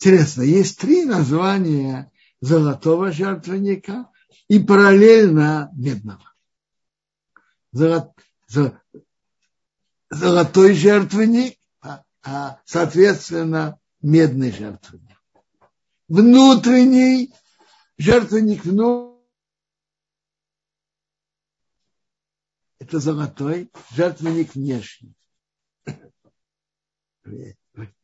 Интересно, 0.00 0.42
есть 0.42 0.78
три 0.78 1.04
названия 1.04 2.10
золотого 2.40 3.12
жертвенника 3.12 4.08
и 4.48 4.58
параллельно 4.58 5.70
медного. 5.74 6.34
Золот, 7.72 8.12
золотой 10.10 10.74
жертвенник, 10.74 11.58
а, 11.80 12.02
а 12.24 12.60
соответственно 12.64 13.78
медный 14.00 14.52
жертвенник. 14.52 15.16
Внутренний 16.08 17.32
жертвенник 17.98 18.64
внутренний 18.64 19.18
это 22.88 23.00
золотой, 23.00 23.70
жертвенник 23.90 24.54
внешний. 24.54 25.14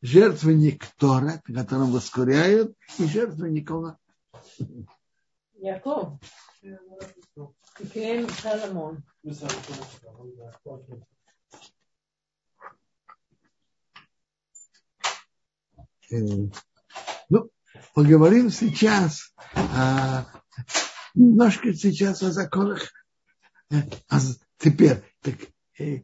Жертвенник 0.01 0.85
Тора, 0.97 1.41
которым 1.45 1.91
воскуряют, 1.91 2.77
и 2.99 3.05
жертвенник 3.05 3.69
Аллах. 3.71 3.97
Яков. 5.65 6.19
Кем 7.93 8.29
Соломон. 8.29 9.03
Ну, 17.29 17.49
поговорим 17.95 18.51
сейчас 18.51 19.33
а, 19.55 20.27
немножко 21.15 21.73
сейчас 21.73 22.21
о 22.21 22.31
законах. 22.31 22.91
А 23.71 24.19
теперь, 24.59 25.03
так, 25.21 25.35
э, 25.79 26.03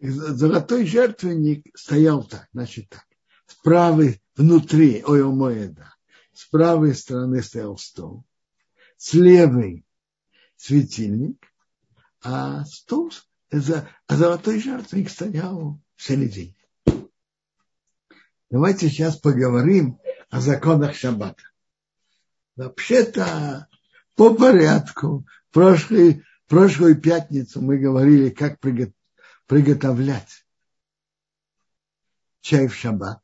золотой 0.00 0.84
жертвенник 0.84 1.66
стоял 1.76 2.24
так, 2.24 2.46
значит 2.52 2.90
так. 2.90 3.06
С 3.46 3.54
правой, 3.54 4.22
внутри, 4.36 5.02
ой, 5.06 5.24
Моэда, 5.24 5.93
с 6.34 6.46
правой 6.46 6.94
стороны 6.94 7.42
стоял 7.42 7.78
стол, 7.78 8.24
с 8.96 9.14
левой 9.14 9.84
светильник, 10.56 11.52
а 12.22 12.64
стол, 12.64 13.12
а 13.50 14.16
золотой 14.16 14.60
жертвенник 14.60 15.10
стоял 15.10 15.80
в 15.94 16.02
середине. 16.02 16.56
Давайте 18.50 18.88
сейчас 18.88 19.16
поговорим 19.16 19.98
о 20.30 20.40
законах 20.40 20.94
Шаббата. 20.94 21.42
Вообще-то 22.56 23.68
по 24.14 24.34
порядку. 24.34 25.26
Прошлый, 25.50 26.24
прошлую 26.46 27.00
пятницу 27.00 27.60
мы 27.60 27.78
говорили, 27.78 28.30
как 28.30 28.60
приготовлять 29.46 30.44
чай 32.40 32.68
в 32.68 32.74
шаббат. 32.74 33.23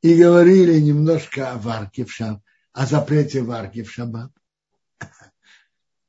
И 0.00 0.16
говорили 0.16 0.78
немножко 0.78 1.52
о 1.52 1.58
варке 1.58 2.04
в 2.04 2.12
шаббат, 2.12 2.42
о 2.72 2.86
запрете 2.86 3.42
варки 3.42 3.82
в 3.82 3.90
шаббат. 3.90 4.30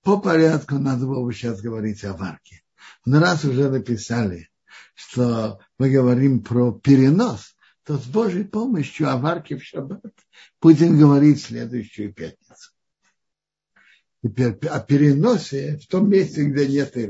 По 0.04 0.19
порядку 0.19 0.75
надо 0.75 1.06
было 1.06 1.25
бы 1.25 1.34
сейчас 1.34 1.62
говорить 1.62 2.04
о 2.04 2.13
варке. 2.13 2.63
Но 3.06 3.19
раз 3.19 3.43
уже 3.45 3.69
написали, 3.69 4.49
что 4.93 5.60
мы 5.78 5.89
говорим 5.89 6.43
про 6.43 6.71
перенос, 6.71 7.56
то 7.84 7.97
с 7.97 8.06
Божьей 8.06 8.43
помощью 8.43 9.10
о 9.10 9.17
варке 9.17 9.58
в 9.58 9.63
шаббат 9.63 10.13
будем 10.62 10.99
говорить 10.99 11.41
в 11.41 11.47
следующую 11.47 12.13
пятницу. 12.13 12.71
Теперь 14.21 14.54
о 14.67 14.80
переносе 14.82 15.78
в 15.78 15.88
том 15.88 16.10
месте, 16.10 16.45
где 16.45 16.67
нет 16.67 16.95
и 16.97 17.10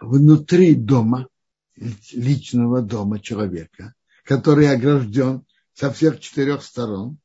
Внутри 0.00 0.74
дома, 0.74 1.28
личного 1.76 2.82
дома 2.82 3.20
человека, 3.20 3.94
который 4.24 4.70
огражден 4.70 5.44
со 5.74 5.92
всех 5.92 6.20
четырех 6.20 6.62
сторон, 6.62 7.18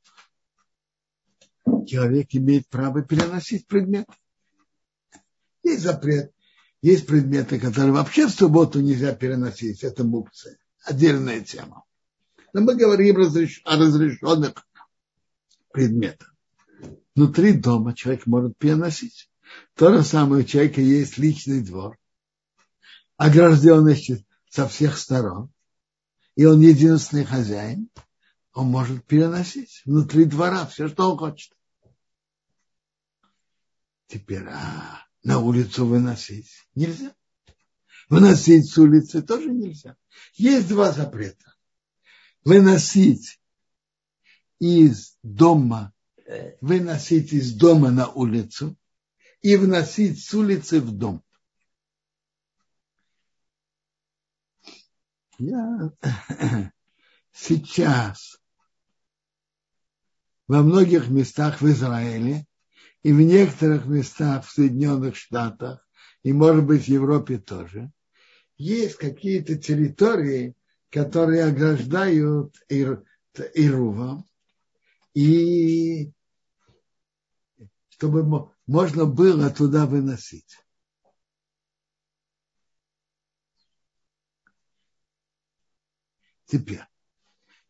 человек 1.88 2.30
имеет 2.32 2.68
право 2.68 3.02
переносить 3.02 3.68
предметы. 3.68 4.14
Есть 5.64 5.84
запрет. 5.84 6.32
Есть 6.82 7.08
предметы, 7.08 7.60
которые 7.60 7.94
вообще 7.94 8.28
в 8.28 8.32
субботу 8.32 8.82
нельзя 8.82 9.14
переносить. 9.16 9.84
Это 9.84 10.04
мукция 10.04 10.58
отдельная 10.84 11.42
тема. 11.42 11.84
Но 12.54 12.62
мы 12.62 12.76
говорим 12.76 13.18
о 13.18 13.78
разрешенных 13.78 14.54
предметах. 15.72 16.36
Внутри 17.16 17.54
дома 17.54 17.96
человек 17.96 18.26
может 18.26 18.58
переносить. 18.58 19.30
То 19.76 19.94
же 19.94 20.04
самое 20.04 20.44
у 20.44 20.46
человека 20.46 20.82
есть 20.82 21.18
личный 21.18 21.62
двор, 21.62 21.98
огражденный 23.17 24.26
со 24.49 24.67
всех 24.67 24.97
сторон. 24.97 25.52
и 26.36 26.45
он 26.45 26.62
единственный 26.62 27.26
хозяин, 27.26 27.89
он 28.54 28.67
может 28.67 29.06
переносить 29.06 29.82
внутри 29.86 30.26
двора 30.26 30.65
все, 30.65 30.88
что 30.88 31.12
он 31.12 31.17
хочет. 31.17 31.54
Теперь 34.08 34.45
а, 34.47 35.06
на 35.23 35.39
улицу 35.39 35.86
выносить 35.86 36.49
нельзя. 36.76 37.15
Выносить 38.10 38.69
с 38.69 38.78
улицы 38.78 39.21
тоже 39.21 39.49
нельзя. 39.49 39.95
Есть 40.36 40.67
два 40.67 40.91
запрета. 40.91 41.56
Выносить 42.43 43.39
из 44.60 45.17
дома, 45.23 45.93
выносить 46.62 47.34
из 47.34 47.54
дома 47.54 47.91
на 47.91 48.08
улицу 48.08 48.78
и 49.41 49.56
вносить 49.56 50.23
с 50.23 50.34
улицы 50.34 50.80
в 50.80 50.91
дом. 50.91 51.23
Я 55.39 55.91
сейчас 57.32 58.39
во 60.48 60.62
многих 60.62 61.10
местах 61.10 61.62
в 61.62 61.67
Израиле 61.69 62.46
и 63.02 63.12
в 63.12 63.19
некоторых 63.22 63.86
местах 63.86 64.46
в 64.46 64.52
Соединенных 64.52 65.15
Штатах, 65.15 65.88
и, 66.22 66.32
может 66.32 66.65
быть, 66.65 66.86
в 66.86 66.88
Европе 66.88 67.38
тоже, 67.38 67.91
есть 68.58 68.96
какие-то 68.98 69.58
территории, 69.58 70.56
которые 70.89 71.46
ограждают 71.46 72.56
Ирувом, 72.69 74.26
и 75.13 76.12
чтобы 77.89 78.52
можно 78.67 79.06
было 79.06 79.50
туда 79.50 79.86
выносить. 79.86 80.58
Теперь, 86.54 86.86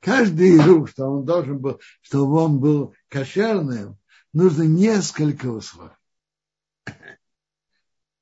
каждый 0.01 0.59
рук, 0.59 0.89
что 0.89 1.05
он 1.05 1.23
должен 1.23 1.57
был, 1.57 1.79
чтобы 2.01 2.33
он 2.33 2.59
был 2.59 2.93
кошерным, 3.07 3.97
нужно 4.33 4.63
несколько 4.63 5.45
условий. 5.45 5.95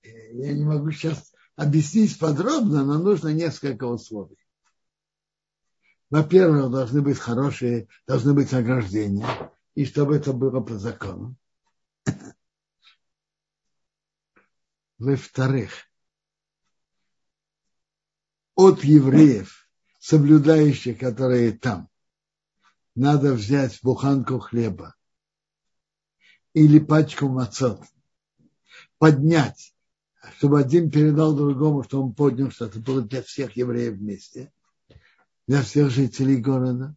Я 0.04 0.54
не 0.54 0.64
могу 0.64 0.92
сейчас 0.92 1.34
объяснить 1.56 2.20
подробно, 2.20 2.86
но 2.86 3.00
нужно 3.00 3.30
несколько 3.30 3.86
условий. 3.86 4.38
Во-первых, 6.12 6.70
должны 6.70 7.02
быть 7.02 7.18
хорошие, 7.18 7.88
должны 8.06 8.36
быть 8.36 8.54
ограждения, 8.54 9.52
и 9.74 9.84
чтобы 9.84 10.16
это 10.16 10.32
было 10.32 10.62
по 10.62 10.78
закону. 10.78 11.36
Во-вторых, 15.00 15.72
от 18.54 18.84
евреев, 18.84 19.61
соблюдающих, 20.02 20.98
которые 20.98 21.52
там, 21.52 21.88
надо 22.96 23.34
взять 23.34 23.80
буханку 23.84 24.40
хлеба 24.40 24.96
или 26.54 26.80
пачку 26.80 27.30
мацот, 27.30 27.84
поднять, 28.98 29.76
чтобы 30.38 30.60
один 30.60 30.90
передал 30.90 31.36
другому, 31.36 31.84
что 31.84 32.02
он 32.04 32.16
поднял, 32.16 32.50
что 32.50 32.66
это 32.66 32.80
было 32.80 33.04
для 33.04 33.22
всех 33.22 33.56
евреев 33.56 33.94
вместе, 33.94 34.52
для 35.48 35.62
всех 35.62 35.92
жителей 35.92 36.38
города. 36.38 36.96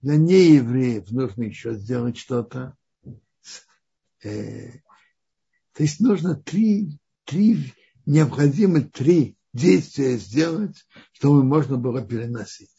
Для 0.00 0.16
неевреев 0.16 1.10
нужно 1.12 1.44
еще 1.44 1.74
сделать 1.74 2.18
что-то. 2.18 2.76
Э, 4.24 4.72
то 5.72 5.82
есть 5.82 6.00
нужно 6.00 6.34
три, 6.34 6.98
три, 7.24 7.72
необходимо 8.06 8.82
три 8.82 9.35
действия 9.56 10.16
сделать, 10.18 10.86
чтобы 11.12 11.42
можно 11.42 11.78
было 11.78 12.02
переносить. 12.02 12.70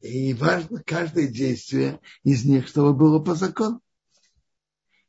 И 0.00 0.32
важно 0.34 0.82
каждое 0.84 1.26
действие 1.26 2.00
из 2.22 2.44
них, 2.44 2.68
чтобы 2.68 2.94
было 2.94 3.18
по 3.18 3.34
закону. 3.34 3.80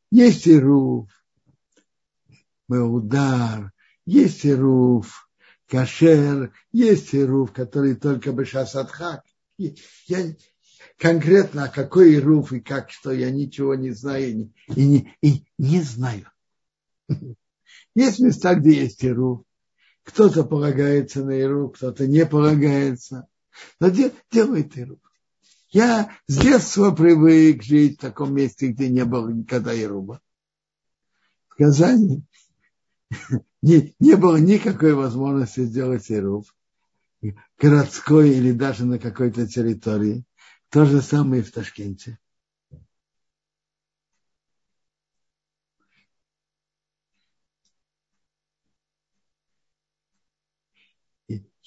Есть 0.09 0.47
и 0.47 0.57
руф, 0.57 1.09
удар, 2.67 3.71
есть 4.05 4.45
и 4.45 4.53
руф, 4.53 5.29
кашер, 5.67 6.51
есть 6.71 7.13
и 7.13 7.23
руф, 7.23 7.51
который 7.51 7.95
только 7.95 8.31
бы 8.31 8.45
шасадхак. 8.45 9.23
Я 9.57 10.35
конкретно 10.97 11.69
какой 11.69 12.17
руф 12.17 12.53
и 12.53 12.59
как 12.59 12.89
что, 12.89 13.11
я 13.11 13.29
ничего 13.29 13.75
не 13.75 13.91
знаю 13.91 14.51
и 14.67 14.87
не, 14.87 15.15
и 15.21 15.45
не 15.59 15.81
знаю. 15.81 16.31
Есть 17.95 18.19
места, 18.19 18.55
где 18.55 18.83
есть 18.83 19.03
и 19.03 19.09
руф. 19.09 19.43
Кто-то 20.09 20.43
полагается 20.43 21.23
на 21.23 21.31
Иру, 21.31 21.69
кто-то 21.69 22.07
не 22.07 22.25
полагается. 22.25 23.27
Но 23.79 23.89
де, 23.89 24.11
делает 24.31 24.75
Иру. 24.75 24.99
Я 25.69 26.11
с 26.25 26.37
детства 26.37 26.89
привык 26.91 27.61
жить 27.61 27.97
в 27.97 28.01
таком 28.01 28.33
месте, 28.33 28.69
где 28.69 28.89
не 28.89 29.05
было 29.05 29.29
никогда 29.29 29.71
Ируба. 29.71 30.19
В 31.47 31.55
Казани 31.55 32.23
не, 33.61 33.95
не 33.99 34.15
было 34.15 34.37
никакой 34.37 34.95
возможности 34.95 35.61
сделать 35.61 36.09
Ируб. 36.09 36.47
Городской 37.59 38.29
или 38.31 38.51
даже 38.51 38.85
на 38.85 38.97
какой-то 38.97 39.45
территории. 39.45 40.25
То 40.69 40.85
же 40.85 41.03
самое 41.03 41.43
и 41.43 41.45
в 41.45 41.51
Ташкенте. 41.51 42.17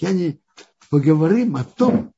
Я 0.03 0.11
не 0.11 0.43
поговорим 0.91 1.55
о 1.55 1.63
том, 1.63 2.13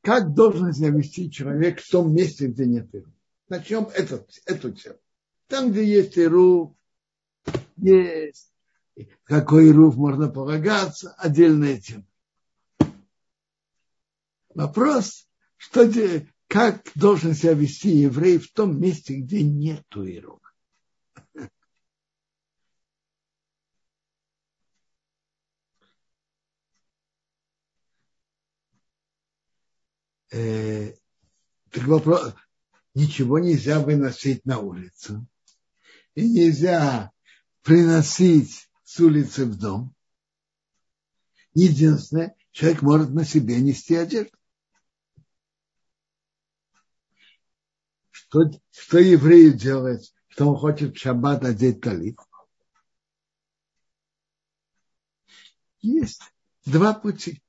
как 0.00 0.32
должен 0.32 0.72
себя 0.72 0.90
вести 0.90 1.28
человек 1.28 1.80
в 1.80 1.90
том 1.90 2.14
месте, 2.14 2.46
где 2.46 2.66
нет 2.66 2.94
Иру. 2.94 3.12
Начнем 3.48 3.88
этот, 3.96 4.30
эту 4.46 4.70
тему. 4.70 4.98
Там, 5.48 5.72
где 5.72 5.84
есть 5.84 6.16
Иру, 6.16 6.78
есть. 7.78 8.52
Какой 9.24 9.70
Иру 9.70 9.90
можно 9.90 10.28
полагаться, 10.28 11.16
отдельная 11.18 11.80
тема. 11.80 12.06
Вопрос, 14.54 15.26
что, 15.56 15.90
как 16.46 16.92
должен 16.94 17.34
себя 17.34 17.54
вести 17.54 17.90
еврей 17.90 18.38
в 18.38 18.52
том 18.52 18.80
месте, 18.80 19.16
где 19.16 19.42
нет 19.42 19.84
Иру. 19.96 20.40
Э, 30.30 30.94
так 31.70 31.84
вопрос, 31.84 32.34
ничего 32.94 33.38
нельзя 33.38 33.80
выносить 33.80 34.44
на 34.44 34.58
улицу. 34.58 35.26
И 36.14 36.28
нельзя 36.28 37.12
приносить 37.62 38.68
с 38.84 38.98
улицы 39.00 39.46
в 39.46 39.56
дом. 39.56 39.94
Единственное, 41.54 42.34
человек 42.52 42.82
может 42.82 43.10
на 43.10 43.24
себе 43.24 43.60
нести 43.60 43.94
одежду. 43.94 44.36
Что, 48.10 48.50
что 48.70 48.98
еврею 48.98 49.54
делать, 49.54 50.14
что 50.28 50.48
он 50.48 50.56
хочет 50.56 50.94
в 50.94 50.98
шаббат 50.98 51.44
одеть 51.44 51.80
талит? 51.80 52.18
Есть 55.80 56.22
два 56.64 56.94
пути. 56.94 57.42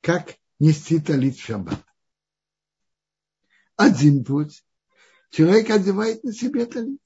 Как 0.00 0.36
нести 0.64 0.98
талит 0.98 1.38
шаббат. 1.38 1.84
Один 3.76 4.24
путь. 4.24 4.64
Человек 5.30 5.68
одевает 5.68 6.24
на 6.24 6.32
себе 6.32 6.64
талит. 6.64 7.02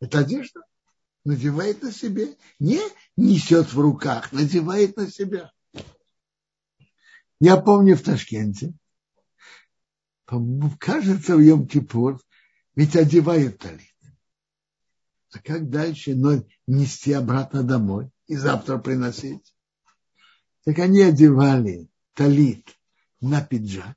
Это 0.00 0.20
одежда. 0.20 0.62
Надевает 1.24 1.82
на 1.82 1.92
себе. 1.92 2.36
Не 2.58 2.80
несет 3.16 3.72
в 3.72 3.78
руках, 3.78 4.32
надевает 4.32 4.96
на 4.96 5.10
себя. 5.10 5.52
Я 7.38 7.58
помню 7.58 7.96
в 7.96 8.02
Ташкенте, 8.02 8.72
кажется, 10.78 11.36
в 11.36 11.40
Йом-Кипур, 11.40 12.18
ведь 12.76 12.96
одевают 12.96 13.58
талит. 13.58 13.96
А 15.32 15.38
как 15.40 15.68
дальше 15.68 16.14
но 16.14 16.44
нести 16.66 17.12
обратно 17.12 17.62
домой 17.62 18.10
и 18.26 18.36
завтра 18.36 18.78
приносить? 18.78 19.52
Так 20.64 20.78
они 20.78 21.02
одевали 21.02 21.88
талит 22.14 22.68
на 23.20 23.42
пиджак, 23.42 23.96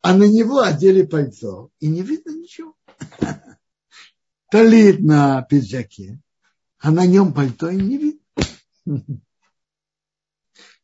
а 0.00 0.16
на 0.16 0.24
него 0.24 0.60
одели 0.60 1.02
пальто, 1.02 1.70
и 1.78 1.88
не 1.88 2.02
видно 2.02 2.30
ничего. 2.30 2.74
Талит 4.50 5.00
на 5.00 5.42
пиджаке, 5.42 6.18
а 6.78 6.90
на 6.90 7.06
нем 7.06 7.32
пальто 7.32 7.68
и 7.68 7.76
не 7.76 7.98
видно. 7.98 8.22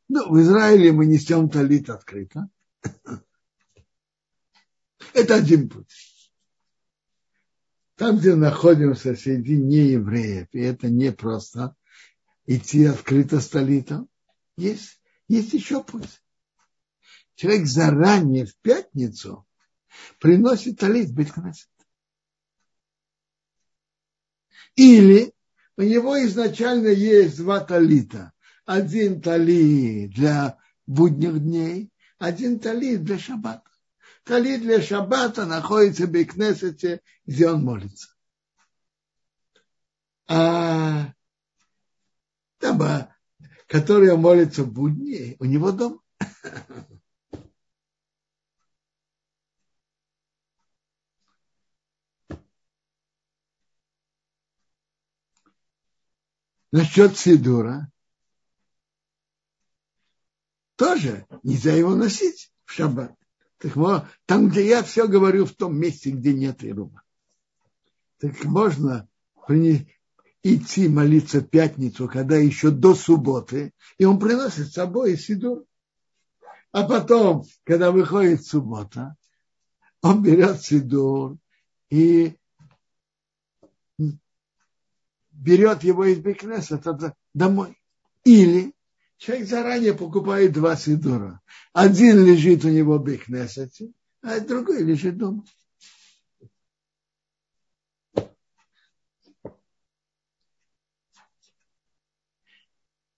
Ну, 0.06 0.30
в 0.30 0.38
Израиле 0.42 0.92
мы 0.92 1.06
несем 1.06 1.48
талит 1.48 1.88
открыто. 1.88 2.50
Это 5.14 5.36
один 5.36 5.70
путь. 5.70 5.90
там, 7.96 8.18
где 8.18 8.34
находимся 8.34 9.16
среди 9.16 9.56
неевреев, 9.56 10.48
и 10.52 10.60
это 10.60 10.90
не 10.90 11.10
просто 11.10 11.74
идти 12.46 12.84
открыто 12.84 13.40
с 13.40 13.48
талитом, 13.48 14.08
есть, 14.56 15.00
есть 15.28 15.52
еще 15.52 15.82
путь. 15.82 16.22
Человек 17.34 17.66
заранее 17.66 18.46
в 18.46 18.56
пятницу 18.58 19.46
приносит 20.20 20.78
талит 20.78 21.08
в 21.10 21.14
Беткнесет. 21.14 21.68
Или 24.76 25.32
у 25.76 25.82
него 25.82 26.22
изначально 26.24 26.88
есть 26.88 27.38
два 27.38 27.60
талита. 27.60 28.32
Один 28.64 29.20
талит 29.20 30.12
для 30.14 30.58
будних 30.86 31.40
дней, 31.40 31.90
один 32.18 32.58
талит 32.58 33.04
для 33.04 33.18
шаббата. 33.18 33.70
Талит 34.24 34.62
для 34.62 34.80
шаббата 34.80 35.44
находится 35.44 36.06
в 36.06 36.10
Бекнесете, 36.10 37.02
где 37.26 37.50
он 37.50 37.64
молится. 37.64 38.08
А 40.26 41.12
Таба, 42.64 43.14
который 43.66 44.16
молится 44.16 44.62
в 44.64 44.72
будни, 44.72 45.36
у 45.38 45.44
него 45.44 45.70
дом. 45.70 46.00
Насчет 56.72 57.18
Сидура 57.18 57.92
тоже 60.76 61.26
нельзя 61.42 61.74
его 61.74 61.94
носить 61.94 62.50
в 62.64 62.72
шаббат. 62.72 63.14
Там, 64.24 64.48
где 64.48 64.66
я 64.66 64.82
все 64.82 65.06
говорю, 65.06 65.44
в 65.44 65.52
том 65.52 65.78
месте, 65.78 66.12
где 66.12 66.32
нет 66.32 66.64
Ирума. 66.64 67.02
Так 68.16 68.42
можно 68.44 69.06
идти 70.44 70.88
молиться 70.88 71.40
в 71.40 71.48
пятницу, 71.48 72.06
когда 72.06 72.36
еще 72.36 72.70
до 72.70 72.94
субботы, 72.94 73.72
и 73.98 74.04
он 74.04 74.20
приносит 74.20 74.68
с 74.68 74.74
собой 74.74 75.16
Сидур. 75.16 75.64
А 76.70 76.84
потом, 76.84 77.44
когда 77.64 77.90
выходит 77.90 78.44
суббота, 78.44 79.16
он 80.02 80.22
берет 80.22 80.60
Сидур 80.60 81.38
и 81.88 82.36
берет 85.32 85.82
его 85.82 86.04
из 86.04 86.18
Бекнеса 86.18 86.80
домой. 87.32 87.80
Или 88.24 88.74
человек 89.18 89.48
заранее 89.48 89.94
покупает 89.94 90.52
два 90.52 90.76
сидура. 90.76 91.40
Один 91.72 92.24
лежит 92.24 92.64
у 92.64 92.68
него 92.68 92.98
в 92.98 93.04
Бекнесете, 93.04 93.92
а 94.22 94.40
другой 94.40 94.82
лежит 94.82 95.18
дома. 95.18 95.44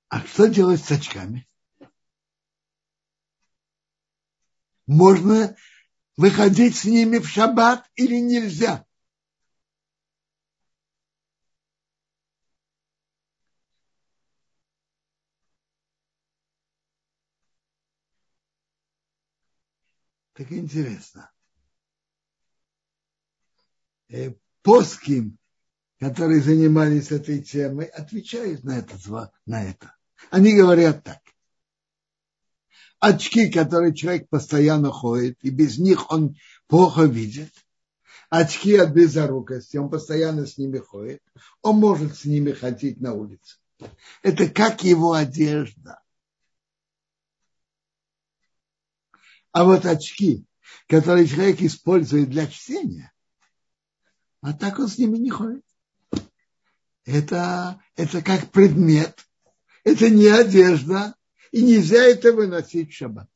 А 0.08 0.20
что 0.20 0.46
делать 0.46 0.84
с 0.84 0.90
очками? 0.90 1.48
Можно 4.86 5.56
выходить 6.16 6.76
с 6.76 6.84
ними 6.84 7.18
в 7.18 7.28
шаббат 7.28 7.84
или 7.96 8.20
нельзя? 8.20 8.86
Так 20.34 20.52
интересно. 20.52 21.32
Э, 24.08 24.34
Поским, 24.62 25.38
которые 25.98 26.42
занимались 26.42 27.10
этой 27.10 27.42
темой, 27.42 27.86
отвечают 27.86 28.64
на 28.64 28.78
это. 28.78 29.32
На 29.46 29.62
это. 29.62 29.95
Они 30.30 30.54
говорят 30.56 31.04
так. 31.04 31.20
Очки, 32.98 33.50
которые 33.50 33.94
человек 33.94 34.28
постоянно 34.28 34.90
ходит, 34.90 35.38
и 35.42 35.50
без 35.50 35.78
них 35.78 36.10
он 36.10 36.36
плохо 36.66 37.02
видит. 37.02 37.52
Очки 38.30 38.74
от 38.76 38.92
близорукости, 38.92 39.76
он 39.76 39.90
постоянно 39.90 40.46
с 40.46 40.58
ними 40.58 40.78
ходит. 40.78 41.22
Он 41.62 41.76
может 41.76 42.16
с 42.16 42.24
ними 42.24 42.52
ходить 42.52 43.00
на 43.00 43.12
улице. 43.12 43.58
Это 44.22 44.48
как 44.48 44.82
его 44.82 45.12
одежда. 45.12 46.00
А 49.52 49.64
вот 49.64 49.86
очки, 49.86 50.44
которые 50.88 51.26
человек 51.26 51.60
использует 51.62 52.30
для 52.30 52.46
чтения, 52.46 53.12
а 54.40 54.52
так 54.52 54.78
он 54.78 54.88
с 54.88 54.98
ними 54.98 55.18
не 55.18 55.30
ходит. 55.30 55.64
Это, 57.04 57.80
это 57.94 58.22
как 58.22 58.50
предмет, 58.50 59.25
это 59.86 60.10
не 60.10 60.26
одежда, 60.26 61.14
и 61.52 61.62
нельзя 61.62 62.02
это 62.02 62.32
выносить 62.32 62.90
в 62.90 62.96
шаббат. 62.96 63.30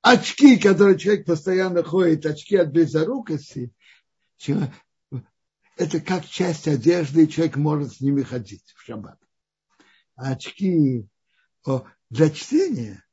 Очки, 0.00 0.56
которые 0.56 0.98
человек 0.98 1.26
постоянно 1.26 1.82
ходит, 1.82 2.24
очки 2.24 2.56
от 2.56 2.72
близорукости, 2.72 3.70
это 5.76 6.00
как 6.00 6.24
часть 6.24 6.66
одежды, 6.68 7.24
и 7.24 7.28
человек 7.28 7.56
может 7.56 7.92
с 7.92 8.00
ними 8.00 8.22
ходить 8.22 8.64
в 8.74 8.82
шаббат. 8.82 9.20
А 10.14 10.30
очки 10.30 11.06
для 12.08 12.30
чтения, 12.30 13.04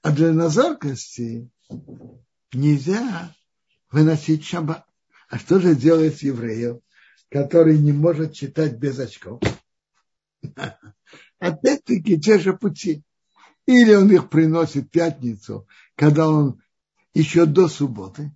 а 0.00 0.12
для 0.12 0.32
назоркости 0.32 1.50
нельзя 2.54 3.34
выносить 3.90 4.46
шаббат. 4.46 4.86
А 5.28 5.38
что 5.38 5.60
же 5.60 5.76
делает 5.76 6.22
евреев, 6.22 6.80
который 7.30 7.78
не 7.78 7.92
может 7.92 8.34
читать 8.34 8.76
без 8.76 8.98
очков? 8.98 9.40
Опять-таки 11.38 12.20
те 12.20 12.38
же 12.38 12.52
пути. 12.52 13.02
Или 13.66 13.94
он 13.94 14.10
их 14.10 14.28
приносит 14.28 14.86
в 14.86 14.90
пятницу, 14.90 15.66
когда 15.94 16.28
он 16.28 16.60
еще 17.14 17.46
до 17.46 17.68
субботы. 17.68 18.32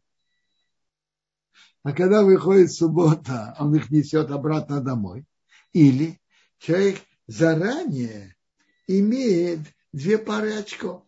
А 1.82 1.92
когда 1.92 2.22
выходит 2.22 2.72
суббота, 2.72 3.54
он 3.58 3.74
их 3.74 3.90
несет 3.90 4.30
обратно 4.30 4.80
домой. 4.80 5.26
Или 5.72 6.20
человек 6.58 7.00
заранее 7.26 8.36
имеет 8.86 9.60
две 9.92 10.18
пары 10.18 10.54
очков. 10.54 11.02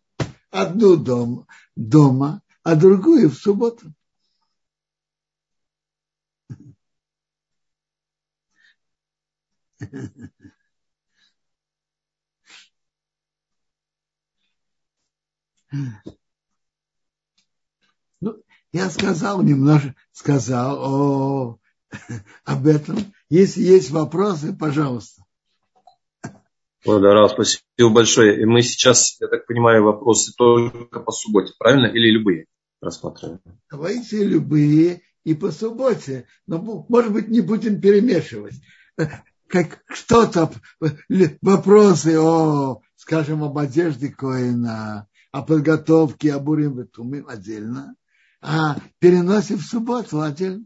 Одну 0.51 0.96
дом, 0.96 1.46
дома, 1.77 2.42
а 2.62 2.75
другую 2.75 3.31
в 3.31 3.35
субботу. 3.35 3.92
Ну, 18.21 18.43
я 18.73 18.89
сказал 18.89 19.43
немножко, 19.43 19.95
сказал 20.12 20.79
о, 20.81 21.59
об 22.45 22.67
этом. 22.67 22.97
Если 23.29 23.61
есть 23.61 23.91
вопросы, 23.91 24.57
пожалуйста. 24.57 25.23
Благодарю, 26.85 27.29
спасибо 27.29 27.91
большое. 27.91 28.41
И 28.41 28.45
мы 28.45 28.62
сейчас, 28.62 29.21
я 29.21 29.27
так 29.27 29.47
понимаю, 29.47 29.83
вопросы 29.83 30.33
только 30.37 31.01
по 31.01 31.11
субботе, 31.11 31.53
правильно? 31.59 31.87
Или 31.87 32.12
любые 32.12 32.47
рассматриваем? 32.81 33.41
Давайте 33.71 34.25
любые 34.25 35.03
и 35.25 35.35
по 35.35 35.51
субботе. 35.51 36.27
Но, 36.47 36.87
может 36.89 37.12
быть, 37.12 37.29
не 37.29 37.41
будем 37.41 37.81
перемешивать. 37.81 38.55
Как 39.49 39.83
что-то, 39.89 40.51
вопросы 41.41 42.19
о, 42.19 42.81
скажем, 42.97 43.45
об 43.45 43.57
одежде 43.59 44.09
Коина, 44.09 45.09
о 45.31 45.43
подготовке, 45.43 46.33
о 46.33 46.41
бурим 46.41 46.79
Ветумим 46.79 47.29
отдельно, 47.29 47.95
а 48.41 48.77
переносим 48.99 49.59
в 49.59 49.62
субботу 49.62 50.20
отдельно. 50.20 50.64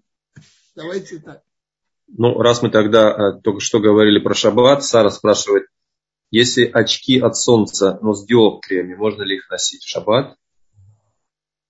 Давайте 0.75 1.19
так. 1.19 1.43
Ну, 2.09 2.39
раз 2.39 2.63
мы 2.63 2.71
тогда 2.71 3.11
э, 3.11 3.41
только 3.43 3.61
что 3.61 3.81
говорили 3.81 4.19
про 4.19 4.35
шаббат, 4.35 4.85
Сара 4.85 5.11
спрашивает, 5.11 5.67
если 6.31 6.65
очки 6.65 7.21
от 7.21 7.37
солнца, 7.37 7.99
но 8.03 8.15
с 8.15 8.25
диоптриями, 8.25 8.95
можно 8.95 9.23
ли 9.23 9.37
их 9.37 9.49
носить 9.51 9.83
в 9.83 9.89
шаббат? 9.89 10.37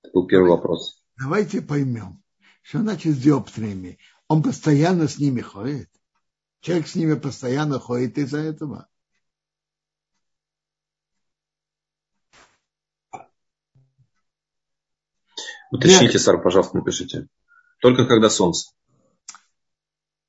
Это 0.02 0.12
был 0.12 0.26
первый 0.26 0.50
вопрос. 0.50 1.02
Давайте 1.18 1.60
поймем, 1.60 2.22
что 2.62 2.78
значит 2.78 3.14
с 3.14 3.18
диоптриями. 3.18 3.98
Он 4.28 4.42
постоянно 4.42 5.08
с 5.08 5.18
ними 5.18 5.40
ходит. 5.40 5.88
Человек 6.60 6.88
с 6.88 6.94
ними 6.94 7.14
постоянно 7.14 7.78
ходит 7.78 8.18
из-за 8.18 8.38
этого. 8.38 8.86
Уточните, 15.70 16.18
Сар, 16.18 16.42
пожалуйста, 16.42 16.76
напишите. 16.76 17.28
Только 17.80 18.04
когда 18.04 18.28
солнце. 18.28 18.72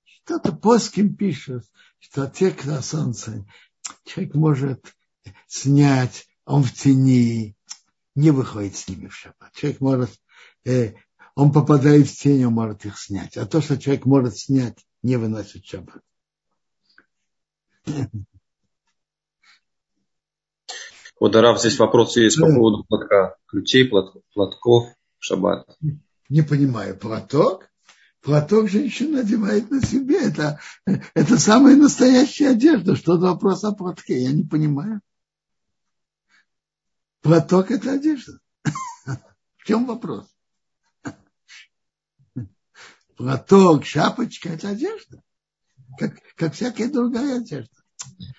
Что-то 0.06 0.54
плоским 0.54 1.16
пишет, 1.16 1.66
что 2.00 2.28
те, 2.28 2.52
когда 2.52 2.82
солнце, 2.82 3.46
человек 4.06 4.36
может 4.36 4.86
снять, 5.48 6.28
он 6.46 6.64
в 6.64 6.72
тени, 6.74 7.58
не 8.16 8.32
выходит 8.32 8.76
с 8.76 8.88
ними 8.88 9.08
в 9.08 9.16
шаббат. 9.16 9.52
Человек 9.54 9.82
может, 9.82 10.12
э, 10.64 10.94
он 11.36 11.52
попадает 11.52 12.08
в 12.08 12.16
тень, 12.16 12.46
он 12.46 12.54
может 12.54 12.86
их 12.86 12.98
снять. 12.98 13.36
А 13.36 13.46
то, 13.46 13.62
что 13.62 13.78
человек 13.78 14.06
может 14.06 14.38
снять, 14.38 14.86
не 15.02 15.18
выносит 15.18 15.66
шаббат. 15.66 16.04
Вот, 21.20 21.36
Раф, 21.36 21.60
здесь 21.60 21.78
вопрос 21.78 22.18
есть 22.18 22.40
по 22.40 22.48
поводу 22.48 22.84
платка. 22.84 23.38
Ключей, 23.46 23.88
платков, 24.34 24.90
шаббат. 25.20 25.68
Не 26.30 26.42
понимаю, 26.42 26.98
платок? 26.98 27.70
Платок 28.22 28.70
женщина 28.70 29.18
надевает 29.18 29.70
на 29.72 29.82
себе. 29.82 30.28
Это, 30.28 30.60
это 31.14 31.38
самая 31.38 31.76
настоящая 31.76 32.50
одежда. 32.50 32.96
Что 32.96 33.18
за 33.18 33.28
вопрос 33.28 33.64
о 33.64 33.72
платке? 33.74 34.22
Я 34.22 34.32
не 34.32 34.44
понимаю. 34.44 35.02
Платок– 37.22 37.70
это 37.72 37.94
одежда. 37.94 38.40
В 39.58 39.64
чем 39.66 39.86
вопрос? 39.86 40.26
Платок, 43.16 43.86
шапочка– 43.86 44.50
это 44.54 44.70
одежда. 44.70 45.22
Как, 45.98 46.14
как 46.36 46.54
всякая 46.54 46.92
другая 46.92 47.38
одежда. 47.38 47.74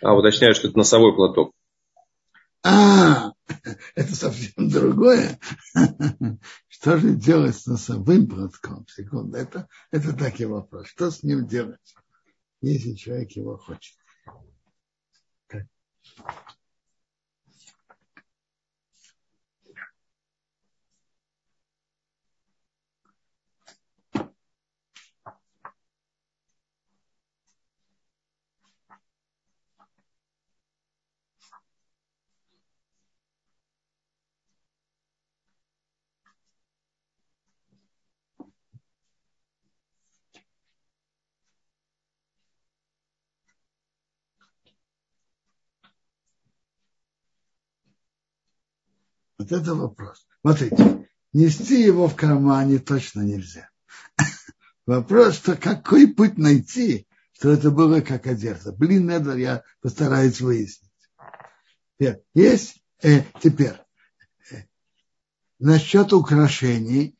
А, 0.01 0.15
уточняю, 0.15 0.55
что 0.55 0.69
это 0.69 0.79
носовой 0.79 1.15
платок. 1.15 1.53
А, 2.65 3.33
это 3.95 4.15
совсем 4.15 4.69
другое. 4.69 5.39
Что 6.69 6.99
же 6.99 7.15
делать 7.15 7.57
с 7.57 7.67
носовым 7.67 8.29
платком? 8.29 8.87
Секунду, 8.89 9.37
это, 9.37 9.69
это 9.91 10.17
такой 10.17 10.47
вопрос. 10.47 10.87
Что 10.89 11.11
с 11.11 11.23
ним 11.23 11.47
делать, 11.47 11.95
если 12.61 12.95
человек 12.95 13.33
его 13.33 13.57
хочет? 13.57 13.97
Вот 49.43 49.51
это 49.51 49.75
вопрос. 49.75 50.25
Смотрите, 50.41 51.09
нести 51.33 51.83
его 51.83 52.07
в 52.07 52.15
кармане 52.15 52.79
точно 52.79 53.23
нельзя. 53.23 53.69
Вопрос, 54.87 55.35
что 55.35 55.57
какой 55.57 56.07
путь 56.07 56.39
найти, 56.39 57.09
что 57.33 57.51
это 57.51 57.73
было 57.73 58.01
как 58.03 58.29
одежда. 58.29 58.71
Блин, 58.71 59.11
это 59.11 59.37
я 59.37 59.65
постараюсь 59.81 60.41
выяснить. 60.41 60.93
Есть 62.35 62.85
э, 63.03 63.25
теперь 63.43 63.81
э, 64.53 64.63
насчет 65.59 66.13
украшений. 66.13 67.19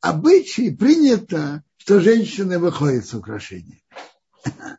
Обычай 0.00 0.70
принято, 0.76 1.64
что 1.78 2.00
женщины 2.00 2.58
выходят 2.58 3.06
с 3.06 3.14
украшениями. 3.14 3.82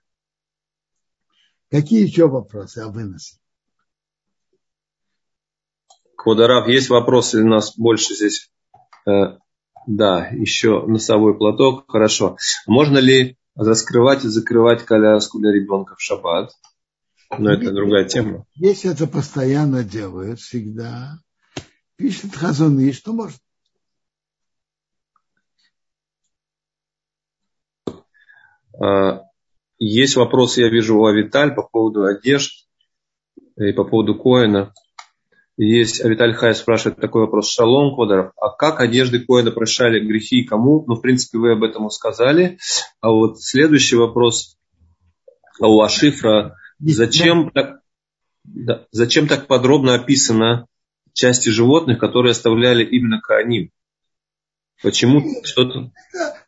Какие 1.72 2.06
еще 2.06 2.28
вопросы 2.28 2.78
о 2.80 2.90
выносе? 2.90 3.38
Квадарав, 6.18 6.68
есть 6.68 6.90
вопросы 6.90 7.44
у 7.44 7.48
нас 7.48 7.78
больше 7.78 8.16
здесь? 8.16 8.52
Э, 9.08 9.38
да, 9.86 10.28
еще 10.32 10.86
носовой 10.88 11.38
платок. 11.38 11.86
Хорошо. 11.88 12.38
Можно 12.66 12.98
ли 12.98 13.38
раскрывать 13.56 14.26
и 14.26 14.28
закрывать 14.28 14.84
коляску 14.84 15.40
для 15.40 15.54
ребенка 15.54 15.96
в 15.96 16.02
шаббат? 16.02 16.52
Но 17.38 17.54
это 17.54 17.72
другая 17.72 18.06
тема. 18.06 18.46
Если 18.56 18.92
это 18.92 19.06
постоянно 19.06 19.84
делают, 19.84 20.40
всегда 20.40 21.20
пишет 21.98 22.36
Хазуны, 22.36 22.92
что 22.94 23.14
может. 23.14 23.40
Э, 28.84 29.20
есть 29.78 30.16
вопрос, 30.16 30.58
я 30.58 30.70
вижу, 30.70 30.98
у 30.98 31.06
Авиталь 31.06 31.54
по 31.54 31.62
поводу 31.62 32.06
одежд 32.06 32.68
и 33.56 33.72
по 33.72 33.84
поводу 33.84 34.16
Коина. 34.16 34.74
Есть 35.58 36.06
Авиталь 36.06 36.34
Хай 36.36 36.54
спрашивает 36.54 37.02
такой 37.02 37.22
вопрос. 37.22 37.50
Шалом, 37.50 37.96
Квадаров, 37.96 38.32
а 38.40 38.50
как 38.50 38.80
одежды 38.80 39.20
Коэна 39.20 39.52
прощали 39.52 40.00
грехи 40.00 40.42
и 40.42 40.46
кому? 40.46 40.84
Ну, 40.88 40.96
в 40.96 41.02
принципе, 41.02 41.40
вы 41.40 41.54
об 41.54 41.64
этом 41.64 41.90
сказали. 41.90 42.60
А 43.02 43.10
вот 43.10 43.42
следующий 43.42 43.96
вопрос 43.96 44.58
а 45.60 45.68
у 45.68 45.82
Ашифра. 45.82 46.56
Зачем 46.80 47.50
так, 47.50 47.80
да, 48.44 48.86
зачем 48.92 49.28
так 49.28 49.48
подробно 49.48 49.96
описано 49.96 50.68
части 51.14 51.50
животных, 51.50 52.00
которые 52.00 52.32
оставляли 52.32 52.86
именно 52.86 53.20
Кааним? 53.20 53.72
Почему 54.84 55.24
что-то... 55.44 55.92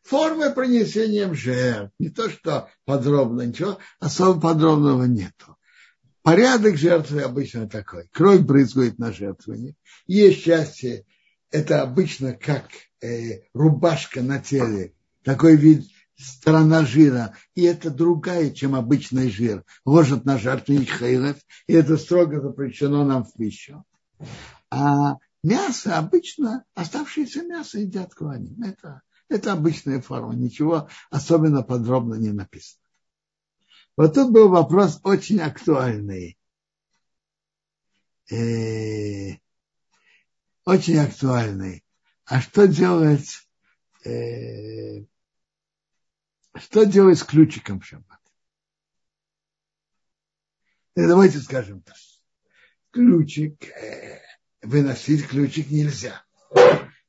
Формы 0.03 0.51
принесения 0.51 1.31
жертв. 1.33 1.93
Не 1.99 2.09
то, 2.09 2.29
что 2.29 2.69
подробно, 2.85 3.41
ничего 3.41 3.77
особо 3.99 4.39
подробного 4.39 5.03
нету. 5.05 5.55
Порядок 6.23 6.77
жертвы 6.77 7.21
обычно 7.21 7.67
такой. 7.67 8.09
Кровь 8.11 8.41
брызгает 8.41 8.99
на 8.99 9.11
жертвенник. 9.11 9.75
Есть 10.05 10.41
счастье, 10.41 11.05
это 11.51 11.81
обычно 11.81 12.33
как 12.33 12.69
э, 13.01 13.41
рубашка 13.53 14.21
на 14.21 14.39
теле, 14.39 14.93
такой 15.23 15.55
вид 15.55 15.85
сторона 16.17 16.85
жира, 16.85 17.35
и 17.55 17.63
это 17.63 17.89
другая, 17.89 18.51
чем 18.51 18.75
обычный 18.75 19.29
жир. 19.29 19.63
Ложат 19.85 20.25
на 20.25 20.37
жертвенник 20.37 20.89
хейлев, 20.89 21.37
и 21.67 21.73
это 21.73 21.97
строго 21.97 22.41
запрещено 22.41 23.05
нам 23.05 23.23
в 23.23 23.33
пищу. 23.33 23.83
А 24.69 25.17
мясо 25.43 25.97
обычно, 25.97 26.65
оставшееся 26.75 27.43
мясо 27.43 27.79
едят 27.79 28.13
кланим. 28.13 28.61
Это, 28.61 29.01
это 29.29 29.53
обычная 29.53 30.01
форма, 30.01 30.35
ничего 30.35 30.89
особенно 31.09 31.63
подробно 31.63 32.15
не 32.15 32.31
написано. 32.31 32.81
Вот 33.99 34.13
тут 34.13 34.31
был 34.31 34.47
вопрос 34.47 35.01
очень 35.03 35.41
актуальный. 35.41 36.39
Э, 38.31 39.35
очень 40.63 40.99
актуальный. 40.99 41.83
А 42.23 42.39
что 42.39 42.65
делать, 42.65 43.45
э, 44.05 45.03
что 46.55 46.85
делать 46.85 47.19
с 47.19 47.23
ключиком 47.23 47.81
в 47.81 47.85
шаббат? 47.85 48.21
Э, 50.95 51.05
давайте 51.05 51.39
скажем 51.39 51.81
так. 51.81 51.97
Ключик, 52.91 53.67
э, 53.67 54.21
выносить 54.61 55.27
ключик 55.27 55.69
нельзя. 55.71 56.23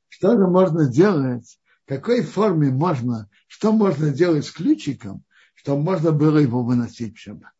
Что 0.09 0.37
же 0.37 0.45
можно 0.45 0.91
делать? 0.91 1.57
Какой 1.85 2.21
форме 2.21 2.69
можно, 2.69 3.29
что 3.47 3.71
можно 3.71 4.09
делать 4.11 4.45
с 4.45 4.51
ключиком, 4.51 5.23
чтобы 5.61 5.83
можно 5.83 6.11
было 6.11 6.39
его 6.39 6.63
выносить 6.63 7.15
в 7.15 7.19
шаббат. 7.19 7.53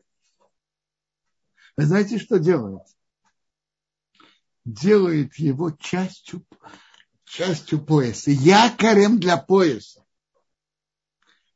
Вы 1.77 1.85
знаете, 1.85 2.17
что 2.17 2.39
делают? 2.39 2.81
Делают 4.65 5.35
его 5.35 5.69
частью, 5.69 6.43
частью 7.25 7.85
пояса, 7.85 8.31
якорем 8.31 9.19
для 9.19 9.37
пояса. 9.37 10.03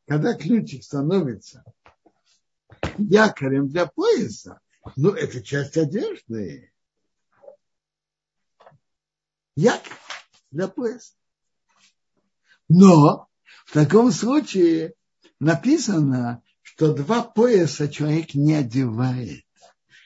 Когда 0.08 0.36
ключик 0.36 0.84
становится 0.84 1.64
якорем 3.00 3.68
для 3.68 3.88
пояса, 3.88 4.60
ну, 4.96 5.10
это 5.10 5.42
часть 5.42 5.78
одежды. 5.78 6.72
Якорь 9.56 9.98
для 10.52 10.68
пояса. 10.68 11.16
Но 12.70 13.30
в 13.66 13.74
таком 13.74 14.12
случае 14.12 14.94
написано, 15.46 16.42
что 16.64 16.92
два 16.94 17.22
пояса 17.22 17.88
человек 17.88 18.34
не 18.34 18.56
одевает. 18.56 19.46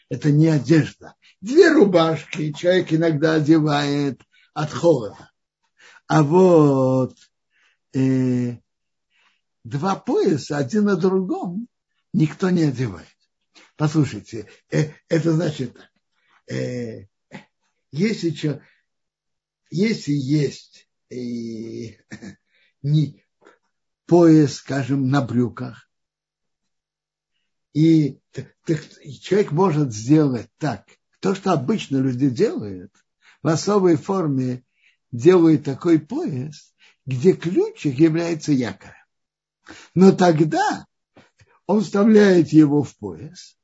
Это 0.10 0.32
не 0.32 0.48
одежда. 0.48 1.16
Две 1.40 1.72
рубашки 1.72 2.52
человек 2.52 2.92
иногда 2.92 3.36
одевает 3.36 4.22
от 4.54 4.72
холода. 4.72 5.32
А 6.08 6.24
вот 6.24 7.16
э, 7.94 8.58
два 9.64 9.96
пояса 9.96 10.58
один 10.58 10.86
на 10.86 10.98
другом 10.98 11.70
никто 12.12 12.50
не 12.50 12.64
одевает. 12.64 13.08
Послушайте, 13.78 14.48
э, 14.72 14.92
это 15.08 15.32
значит 15.32 15.74
так. 15.74 15.90
Э, 16.54 17.08
если, 17.92 18.62
если 19.72 20.12
есть 20.12 20.90
э, 21.10 21.16
не, 22.82 23.24
пояс, 24.10 24.56
скажем, 24.56 25.10
на 25.10 25.22
брюках. 25.22 25.88
И, 27.74 28.20
так, 28.32 28.48
человек 29.22 29.52
может 29.52 29.94
сделать 29.94 30.50
так. 30.58 30.84
То, 31.20 31.36
что 31.36 31.54
обычно 31.54 31.98
люди 31.98 32.30
делают, 32.30 32.92
в 33.44 33.48
особой 33.48 33.98
форме 33.98 34.64
делают 35.12 35.64
такой 35.64 36.00
пояс, 36.00 36.74
где 37.06 37.34
ключик 37.34 38.00
является 38.00 38.52
якорем. 38.52 38.94
Но 39.94 40.12
тогда 40.12 40.88
он 41.68 41.82
вставляет 41.82 42.50
его 42.50 42.82
в 42.82 42.98
пояс, 42.98 43.58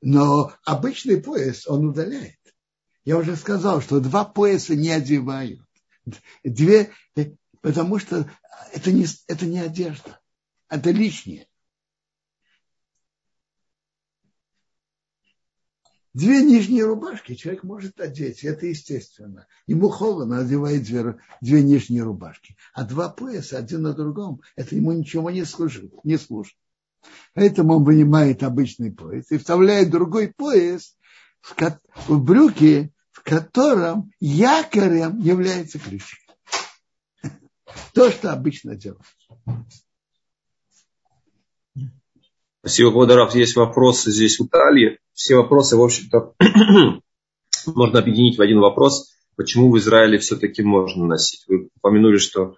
но 0.00 0.52
обычный 0.64 1.22
пояс 1.22 1.66
он 1.68 1.90
удаляет. 1.90 2.40
Я 3.04 3.18
уже 3.18 3.36
сказал, 3.36 3.80
что 3.80 4.00
два 4.00 4.24
пояса 4.24 4.74
не 4.74 4.90
одевают. 4.90 5.60
Две, 6.42 6.90
потому 7.62 7.98
что 7.98 8.28
это 8.72 8.92
не, 8.92 9.06
это 9.28 9.46
не 9.46 9.60
одежда, 9.60 10.20
это 10.68 10.90
лишнее. 10.90 11.46
Две 16.12 16.42
нижние 16.42 16.84
рубашки 16.84 17.34
человек 17.34 17.62
может 17.62 17.98
одеть, 17.98 18.44
это 18.44 18.66
естественно. 18.66 19.46
Ему 19.66 19.88
холодно, 19.88 20.40
одевает 20.40 20.82
две, 20.82 21.18
две 21.40 21.62
нижние 21.62 22.02
рубашки. 22.02 22.54
А 22.74 22.84
два 22.84 23.08
пояса 23.08 23.56
один 23.56 23.82
на 23.82 23.94
другом, 23.94 24.42
это 24.54 24.76
ему 24.76 24.92
ничего 24.92 25.30
не 25.30 25.46
служит, 25.46 25.90
не 26.04 26.18
служит. 26.18 26.54
Поэтому 27.32 27.76
он 27.76 27.84
вынимает 27.84 28.42
обычный 28.42 28.92
пояс 28.92 29.30
и 29.30 29.38
вставляет 29.38 29.88
другой 29.90 30.28
пояс 30.28 30.98
в, 31.40 32.18
брюки, 32.18 32.92
в 33.10 33.22
котором 33.22 34.12
якорем 34.20 35.18
является 35.18 35.78
ключик. 35.78 36.21
То, 37.94 38.10
что 38.10 38.32
обычно 38.32 38.76
делают. 38.76 39.02
Спасибо, 42.60 42.92
Квадоров. 42.92 43.34
Есть 43.34 43.56
вопросы 43.56 44.12
здесь 44.12 44.38
в 44.38 44.46
Италии. 44.46 44.98
Все 45.12 45.34
вопросы, 45.36 45.76
в 45.76 45.82
общем-то, 45.82 46.34
можно 47.66 47.98
объединить 47.98 48.38
в 48.38 48.42
один 48.42 48.60
вопрос. 48.60 49.12
Почему 49.36 49.70
в 49.70 49.78
Израиле 49.78 50.18
все-таки 50.18 50.62
можно 50.62 51.06
носить? 51.06 51.44
Вы 51.48 51.68
упомянули, 51.76 52.18
что... 52.18 52.54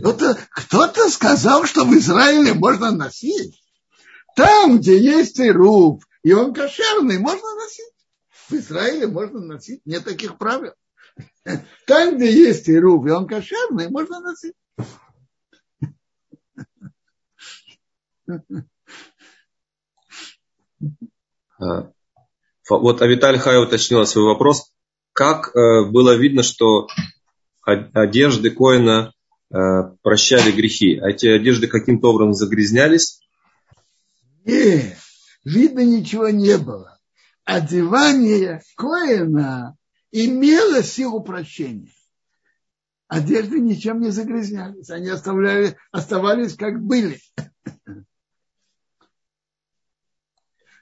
Кто-то, 0.00 0.38
кто-то 0.50 1.10
сказал, 1.10 1.66
что 1.66 1.84
в 1.84 1.92
Израиле 1.98 2.54
можно 2.54 2.92
носить. 2.92 3.60
Там, 4.36 4.78
где 4.78 4.98
есть 4.98 5.38
ируп, 5.38 6.04
и 6.22 6.32
он 6.32 6.54
кошерный, 6.54 7.18
можно 7.18 7.54
носить. 7.56 7.92
В 8.48 8.52
Израиле 8.54 9.06
можно 9.06 9.40
носить, 9.40 9.80
нет 9.84 10.04
таких 10.04 10.38
правил. 10.38 10.72
Там, 11.86 12.16
где 12.16 12.32
есть 12.32 12.68
ируп, 12.68 13.06
и 13.06 13.10
он 13.10 13.26
кошерный, 13.26 13.88
можно 13.88 14.20
носить. 14.20 14.54
А, 21.58 21.90
вот 22.68 23.02
Авиталь 23.02 23.38
Хай 23.38 23.62
уточнила 23.62 24.04
свой 24.04 24.24
вопрос. 24.24 24.72
Как 25.12 25.56
э, 25.56 25.84
было 25.84 26.14
видно, 26.16 26.42
что 26.42 26.88
одежды 27.62 28.50
Коина 28.50 29.12
э, 29.50 29.56
прощали 30.02 30.50
грехи? 30.50 30.98
А 30.98 31.08
эти 31.08 31.26
одежды 31.26 31.68
каким-то 31.68 32.10
образом 32.10 32.34
загрязнялись? 32.34 33.20
Нет, 34.44 34.98
видно 35.44 35.80
ничего 35.80 36.28
не 36.28 36.58
было. 36.58 36.98
Одевание 37.44 38.62
Коина 38.76 39.76
имело 40.10 40.82
силу 40.82 41.22
прощения. 41.22 41.92
Одежды 43.08 43.60
ничем 43.60 44.00
не 44.00 44.10
загрязнялись, 44.10 44.90
они 44.90 45.08
оставляли, 45.08 45.76
оставались 45.92 46.56
как 46.56 46.82
были. 46.82 47.20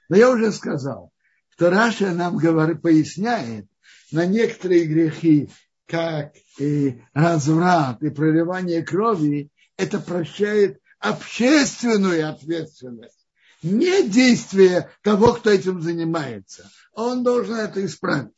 Но 0.09 0.15
я 0.15 0.31
уже 0.31 0.51
сказал, 0.51 1.11
что 1.49 1.69
Раша 1.69 2.13
нам 2.13 2.37
говорит, 2.37 2.81
поясняет 2.81 3.67
на 4.11 4.25
некоторые 4.25 4.85
грехи, 4.85 5.49
как 5.85 6.33
и 6.59 7.01
разврат 7.13 8.01
и 8.01 8.09
проливание 8.09 8.83
крови, 8.83 9.51
это 9.77 9.99
прощает 9.99 10.79
общественную 10.99 12.27
ответственность, 12.29 13.27
не 13.61 14.07
действие 14.07 14.89
того, 15.03 15.33
кто 15.33 15.51
этим 15.51 15.81
занимается. 15.81 16.69
Он 16.93 17.23
должен 17.23 17.55
это 17.55 17.85
исправить. 17.85 18.33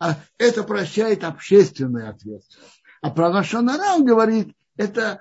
А 0.00 0.18
это 0.38 0.64
прощает 0.64 1.24
общественную 1.24 2.08
ответственность. 2.08 2.72
А 3.02 3.10
про 3.10 3.28
Лашонара 3.28 3.94
он 3.94 4.06
говорит, 4.06 4.56
это, 4.76 5.20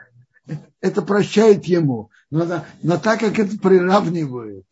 это 0.80 1.02
прощает 1.02 1.66
ему. 1.66 2.10
Но, 2.32 2.66
но 2.82 2.98
так 2.98 3.20
как 3.20 3.38
это 3.38 3.58
приравнивает 3.58 4.66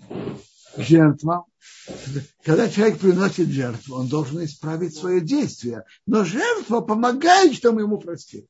жертва, 0.78 1.45
когда 2.43 2.70
человек 2.70 2.99
приносит 2.99 3.49
жертву, 3.49 3.97
он 3.97 4.08
должен 4.08 4.43
исправить 4.45 4.95
свое 4.95 5.20
действие. 5.20 5.84
Но 6.05 6.24
жертва 6.24 6.80
помогает, 6.80 7.53
чтобы 7.55 7.82
ему 7.82 7.97
простили. 7.97 8.47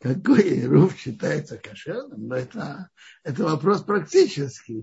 Какой 0.00 0.64
руф 0.64 0.96
считается 0.96 1.58
кошерным, 1.58 2.28
но 2.28 2.36
это, 2.36 2.88
это 3.24 3.44
вопрос 3.44 3.82
практический. 3.82 4.82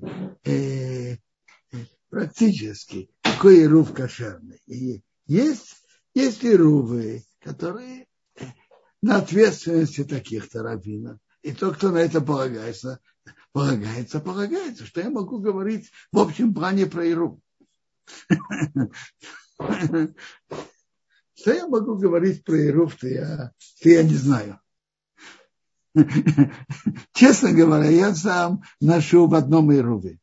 Э, 2.16 2.20
практически. 2.20 3.10
Какой 3.22 3.68
руф 3.68 3.94
кошерный. 3.94 4.62
И 4.68 5.02
есть, 5.28 5.76
есть 6.14 6.44
и 6.44 6.56
рувы, 6.56 7.24
которые 7.42 8.08
на 9.02 9.18
ответственности 9.18 10.04
таких-то 10.04 10.64
раввинов. 10.64 11.20
И 11.42 11.52
тот, 11.52 11.76
кто 11.76 11.92
на 11.92 11.98
это 11.98 12.22
полагается, 12.22 13.00
полагается, 13.52 14.20
полагается. 14.20 14.86
Что 14.86 15.02
я 15.02 15.10
могу 15.10 15.40
говорить 15.40 15.92
в 16.12 16.20
общем 16.20 16.54
плане 16.54 16.86
про 16.86 17.06
Иру? 17.06 17.42
Что 21.38 21.54
я 21.54 21.68
могу 21.68 21.96
говорить 21.96 22.44
про 22.44 22.58
Иру, 22.58 22.90
что 22.90 23.08
я, 23.08 23.52
что 23.58 23.90
я 23.90 24.04
не 24.04 24.16
знаю. 24.16 24.60
Честно 27.14 27.52
говоря, 27.52 27.90
я 27.90 28.16
сам 28.16 28.64
ношу 28.80 29.28
в 29.28 29.36
одном 29.36 29.72
Ируве. 29.74 30.20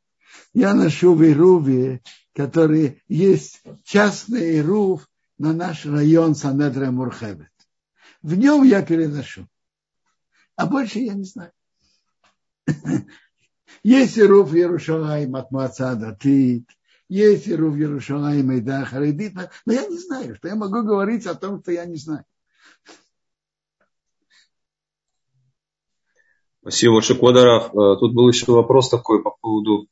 Я 0.54 0.74
ношу 0.74 1.14
в 1.14 1.24
Ируве, 1.24 2.02
который 2.34 3.02
есть 3.08 3.62
частный 3.84 4.58
Ирув 4.58 5.08
на 5.38 5.52
наш 5.52 5.86
район 5.86 6.34
Санедра 6.34 6.90
Мурхевет. 6.90 7.52
В 8.22 8.36
нем 8.36 8.62
я 8.62 8.82
переношу. 8.82 9.46
А 10.56 10.66
больше 10.66 10.98
я 11.00 11.14
не 11.14 11.24
знаю. 11.24 11.52
Есть 13.82 14.18
Ируф 14.18 14.52
Ярушалаем 14.52 15.34
от 15.34 15.50
Мацада 15.50 16.16
Тит, 16.20 16.68
есть 17.08 17.48
Ируф 17.48 17.76
Ярушалаем 17.76 18.52
и 18.52 18.84
Харидит, 18.84 19.34
но 19.66 19.72
я 19.72 19.86
не 19.86 19.98
знаю, 19.98 20.36
что 20.36 20.48
я 20.48 20.54
могу 20.54 20.82
говорить 20.82 21.26
о 21.26 21.34
том, 21.34 21.60
что 21.60 21.72
я 21.72 21.84
не 21.84 21.96
знаю. 21.96 22.24
Спасибо 26.60 26.94
большое, 26.94 27.18
Квадаров. 27.18 27.74
Э, 27.74 27.98
тут 27.98 28.14
был 28.14 28.28
еще 28.28 28.52
вопрос 28.52 28.88
такой 28.88 29.20
по 29.22 29.32
поводу, 29.40 29.88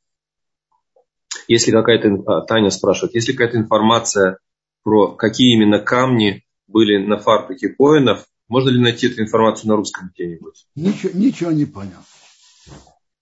если 1.50 1.72
какая-то, 1.72 2.08
а, 2.26 2.42
Таня 2.42 2.70
спрашивает, 2.70 3.16
есть 3.16 3.26
ли 3.26 3.34
какая-то 3.34 3.58
информация 3.58 4.38
про 4.84 5.16
какие 5.16 5.52
именно 5.52 5.80
камни 5.80 6.44
были 6.68 7.04
на 7.04 7.18
фартуке 7.18 7.70
коинов, 7.70 8.24
можно 8.46 8.70
ли 8.70 8.80
найти 8.80 9.08
эту 9.08 9.22
информацию 9.22 9.68
на 9.68 9.74
русском 9.74 10.12
где-нибудь? 10.14 10.68
Ничего, 10.76 11.10
ничего 11.12 11.50
не 11.50 11.64
понял. 11.64 11.98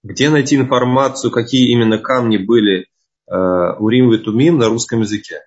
Где 0.03 0.29
найти 0.29 0.57
информацию, 0.57 1.31
какие 1.31 1.71
именно 1.71 1.97
камни 1.97 2.37
были 2.37 2.85
э, 3.27 3.33
Урим 3.79 4.13
и 4.13 4.19
Тумим 4.19 4.59
на 4.59 4.69
русском 4.69 5.01
языке? 5.01 5.39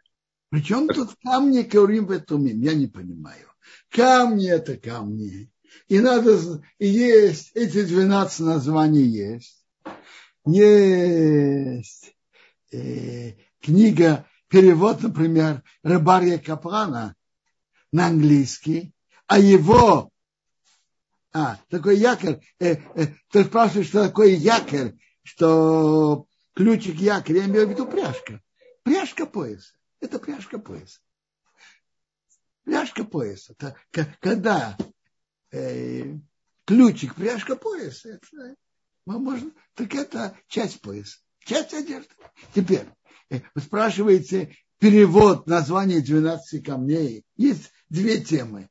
Причем 0.50 0.88
тут 0.88 1.10
камни 1.22 1.62
к 1.62 1.74
Урим 1.80 2.12
и 2.12 2.18
Тумим? 2.18 2.60
Я 2.62 2.74
не 2.74 2.88
понимаю. 2.88 3.46
Камни 3.90 4.50
это 4.50 4.76
камни. 4.76 5.48
И 5.86 6.00
надо, 6.00 6.36
и 6.80 6.88
есть, 6.88 7.52
эти 7.54 7.84
12 7.84 8.40
названий 8.40 9.04
есть. 9.04 9.64
Есть 10.44 12.01
э, 12.72 13.34
книга, 13.60 14.26
перевод, 14.48 15.02
например, 15.02 15.62
Рыбарья 15.82 16.38
Каплана 16.38 17.14
на 17.92 18.06
английский, 18.06 18.92
а 19.26 19.38
его, 19.38 20.10
а, 21.32 21.58
такой 21.68 21.96
якорь, 21.96 22.40
э, 22.58 22.76
э, 22.94 23.06
ты 23.30 23.44
спрашиваешь, 23.44 23.88
что 23.88 24.06
такое 24.06 24.30
якорь, 24.30 24.94
что 25.22 26.26
ключик 26.54 26.96
якорь, 26.96 27.36
я 27.36 27.44
имею 27.46 27.66
в 27.66 27.70
виду 27.70 27.86
пряжка. 27.86 28.40
Пряжка 28.82 29.26
пояса. 29.26 29.72
Это 30.00 30.18
пряжка 30.18 30.58
пояса. 30.58 31.00
Пряжка 32.64 33.04
пояса. 33.04 33.52
Это, 33.52 33.76
когда 34.20 34.76
э, 35.50 36.14
ключик, 36.66 37.14
пряжка 37.14 37.56
пояса, 37.56 38.10
это, 38.10 38.56
можно, 39.06 39.50
так 39.74 39.94
это 39.94 40.36
часть 40.48 40.80
пояса, 40.80 41.20
часть 41.44 41.74
одежды. 41.74 42.08
Теперь, 42.54 42.86
э, 43.30 43.40
вы 43.54 43.60
спрашиваете 43.60 44.56
перевод 44.78 45.46
названия 45.46 46.00
12 46.00 46.64
камней. 46.64 47.24
Есть 47.36 47.70
две 47.88 48.20
темы 48.20 48.68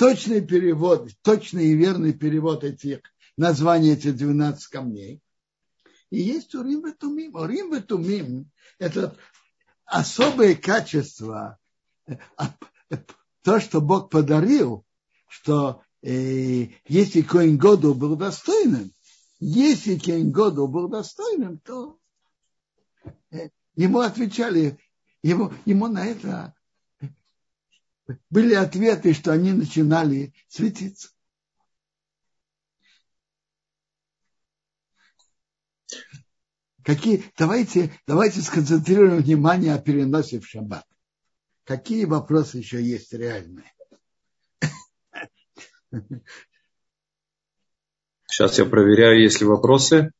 точный 0.00 0.40
перевод, 0.40 1.10
точный 1.20 1.66
и 1.66 1.74
верный 1.74 2.14
перевод 2.14 2.64
этих 2.64 3.00
названий 3.36 3.92
этих 3.92 4.16
12 4.16 4.66
камней. 4.68 5.20
И 6.08 6.22
есть 6.22 6.54
Урим 6.54 6.86
и 6.86 6.92
Тумим. 6.92 7.34
Урим 7.34 7.74
и 7.74 7.80
Тумим– 7.80 8.50
это 8.78 9.14
особые 9.84 10.56
качества, 10.56 11.58
то, 13.42 13.60
что 13.60 13.82
Бог 13.82 14.08
подарил, 14.08 14.86
что 15.28 15.82
э, 16.00 16.68
если 16.88 17.20
Коин 17.20 17.58
Году 17.58 17.94
был 17.94 18.16
достойным, 18.16 18.94
если 19.38 19.98
Коин 19.98 20.32
Году 20.32 20.66
был 20.66 20.88
достойным, 20.88 21.58
то 21.58 21.98
э, 21.98 21.99
ему 23.74 24.00
отвечали, 24.00 24.78
ему, 25.22 25.52
ему 25.64 25.88
на 25.88 26.06
это 26.06 26.54
были 28.28 28.54
ответы, 28.54 29.12
что 29.14 29.32
они 29.32 29.52
начинали 29.52 30.34
светиться. 30.48 31.10
Какие, 36.82 37.24
давайте, 37.36 37.92
давайте 38.06 38.40
сконцентрируем 38.40 39.22
внимание 39.22 39.74
о 39.74 39.78
переносе 39.78 40.40
в 40.40 40.46
шаббат. 40.46 40.84
Какие 41.64 42.04
вопросы 42.04 42.58
еще 42.58 42.82
есть 42.82 43.12
реальные? 43.12 43.72
Сейчас 48.26 48.58
я 48.58 48.64
проверяю, 48.64 49.20
есть 49.20 49.40
ли 49.40 49.46
вопросы. 49.46 50.12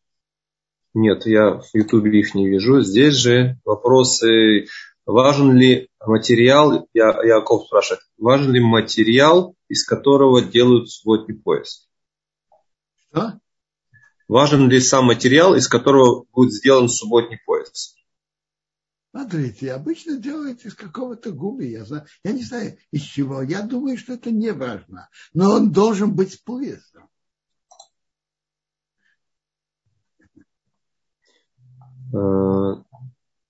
Нет, 0.92 1.26
я 1.26 1.60
в 1.60 1.68
Ютубе 1.72 2.18
их 2.18 2.34
не 2.34 2.48
вижу. 2.48 2.80
Здесь 2.80 3.14
же 3.14 3.58
вопросы. 3.64 4.66
Важен 5.06 5.56
ли 5.56 5.88
материал, 6.04 6.88
я, 6.94 7.20
Яков 7.24 7.66
спрашивает, 7.66 8.02
важен 8.16 8.52
ли 8.52 8.60
материал, 8.60 9.56
из 9.68 9.84
которого 9.84 10.42
делают 10.42 10.90
субботний 10.90 11.36
пояс? 11.36 11.88
Что? 12.94 13.40
Важен 14.28 14.68
ли 14.68 14.78
сам 14.80 15.06
материал, 15.06 15.54
из 15.56 15.66
которого 15.66 16.26
будет 16.32 16.52
сделан 16.52 16.88
субботний 16.88 17.38
пояс? 17.44 17.96
Смотрите, 19.10 19.72
обычно 19.72 20.18
делают 20.18 20.64
из 20.64 20.74
какого-то 20.74 21.32
губи. 21.32 21.66
Я, 21.66 21.84
знаю, 21.84 22.06
я 22.22 22.30
не 22.30 22.44
знаю 22.44 22.78
из 22.92 23.02
чего. 23.02 23.42
Я 23.42 23.62
думаю, 23.62 23.98
что 23.98 24.12
это 24.12 24.30
не 24.30 24.52
важно. 24.52 25.08
Но 25.34 25.50
он 25.54 25.72
должен 25.72 26.14
быть 26.14 26.34
с 26.34 26.36
поясом. 26.36 27.09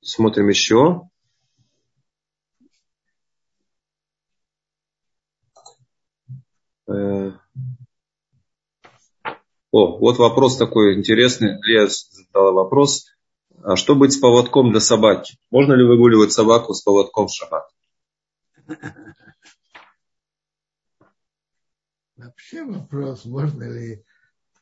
Смотрим 0.03 0.49
еще. 0.49 1.09
Э, 6.89 7.33
о, 9.71 9.99
вот 9.99 10.19
вопрос 10.19 10.57
такой 10.57 10.99
интересный. 10.99 11.57
Лия 11.63 11.87
задала 11.87 12.53
вопрос. 12.53 13.07
А 13.63 13.77
что 13.77 13.95
быть 13.95 14.13
с 14.13 14.19
поводком 14.19 14.71
для 14.73 14.81
собаки? 14.81 15.39
Можно 15.51 15.75
ли 15.75 15.85
выгуливать 15.85 16.33
собаку 16.33 16.75
с 16.75 16.83
поводком 16.83 17.29
в 17.29 17.33
шаббат? 17.33 17.69
Вообще 22.17 22.65
вопрос, 22.65 23.25
можно 23.25 23.63
ли 23.63 24.05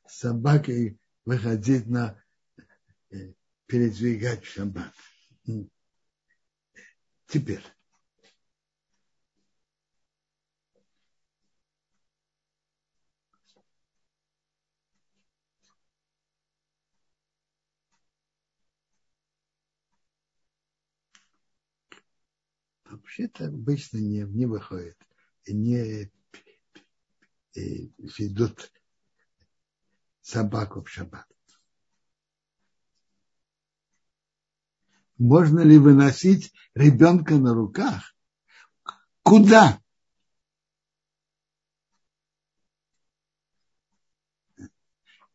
с 0.07 0.19
собакой 0.19 0.99
выходить 1.25 1.87
на 1.87 2.11
э, 2.11 2.28
передвигать 3.69 4.45
шаббат. 4.45 4.95
Теперь. 7.27 7.63
Вообще-то 22.85 23.49
обычно 23.49 23.99
не, 23.99 24.23
не 24.23 24.47
выходит, 24.47 24.97
не 25.47 26.11
ведут 27.55 28.73
собаку 30.23 30.83
в 30.83 30.89
шаббат. 30.89 31.38
Можно 35.19 35.61
ли 35.61 35.79
выносить 35.79 36.53
ребенка 36.75 37.35
на 37.35 37.53
руках? 37.53 38.15
Куда? 39.23 39.81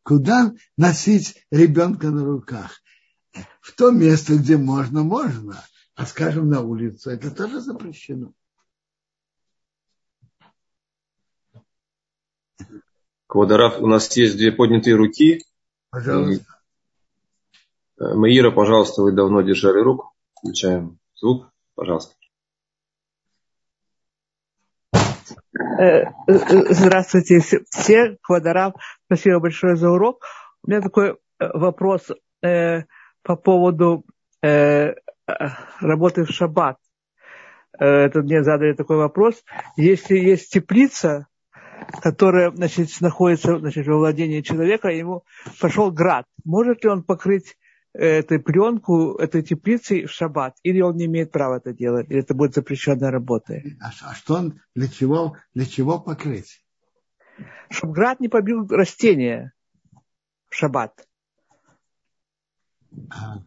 Куда 0.02 0.54
носить 0.76 1.46
ребенка 1.50 2.10
на 2.10 2.24
руках? 2.24 2.82
В 3.60 3.72
то 3.72 3.90
место, 3.90 4.36
где 4.36 4.56
можно, 4.56 5.02
можно. 5.02 5.62
А 5.94 6.06
скажем, 6.06 6.48
на 6.48 6.60
улицу, 6.60 7.10
это 7.10 7.30
тоже 7.30 7.60
запрещено. 7.60 8.32
Квадраф, 13.26 13.80
у 13.80 13.86
нас 13.86 14.14
есть 14.16 14.36
две 14.36 14.52
поднятые 14.52 14.96
руки. 14.96 15.44
Пожалуйста. 15.90 16.44
Э, 18.00 18.14
Маира, 18.14 18.50
пожалуйста, 18.50 19.02
вы 19.02 19.12
давно 19.12 19.42
держали 19.42 19.80
руку. 19.80 20.12
Включаем 20.36 20.98
звук, 21.14 21.52
пожалуйста. 21.74 22.14
Э, 24.92 26.02
э, 26.02 26.04
здравствуйте 26.26 27.40
все. 27.70 28.16
Квадорав, 28.22 28.74
спасибо 29.06 29.40
большое 29.40 29.76
за 29.76 29.90
урок. 29.90 30.24
У 30.62 30.70
меня 30.70 30.80
такой 30.80 31.18
вопрос 31.38 32.10
по 32.40 33.36
поводу 33.36 34.04
работы 34.42 36.24
в 36.24 36.30
шаббат. 36.30 36.76
Это 37.72 38.22
мне 38.22 38.42
задали 38.44 38.74
такой 38.74 38.98
вопрос. 38.98 39.42
Если 39.76 40.16
есть 40.16 40.50
теплица, 40.50 41.26
которая 42.02 42.50
значит, 42.52 42.88
находится 43.00 43.58
значит, 43.58 43.86
во 43.86 43.96
владении 43.96 44.42
человека, 44.42 44.88
ему 44.88 45.24
пошел 45.60 45.90
град, 45.90 46.26
может 46.44 46.84
ли 46.84 46.90
он 46.90 47.02
покрыть 47.02 47.56
эту 47.94 48.40
пленку 48.40 49.14
этой 49.14 49.42
теплицы 49.42 50.06
в 50.06 50.10
шаббат, 50.10 50.56
или 50.62 50.80
он 50.80 50.96
не 50.96 51.06
имеет 51.06 51.30
права 51.30 51.56
это 51.58 51.72
делать, 51.72 52.10
или 52.10 52.20
это 52.20 52.34
будет 52.34 52.54
запрещенной 52.54 53.10
работой. 53.10 53.76
А, 53.80 53.90
а 54.02 54.14
что 54.14 54.34
он, 54.34 54.60
для 54.74 54.88
чего, 54.88 55.36
для 55.54 55.64
чего 55.64 56.00
покрыть? 56.00 56.64
Чтобы 57.70 57.94
град 57.94 58.20
не 58.20 58.28
побил 58.28 58.66
растения 58.66 59.52
в 60.50 60.54
шаббат. 60.54 61.06
А. 63.10 63.42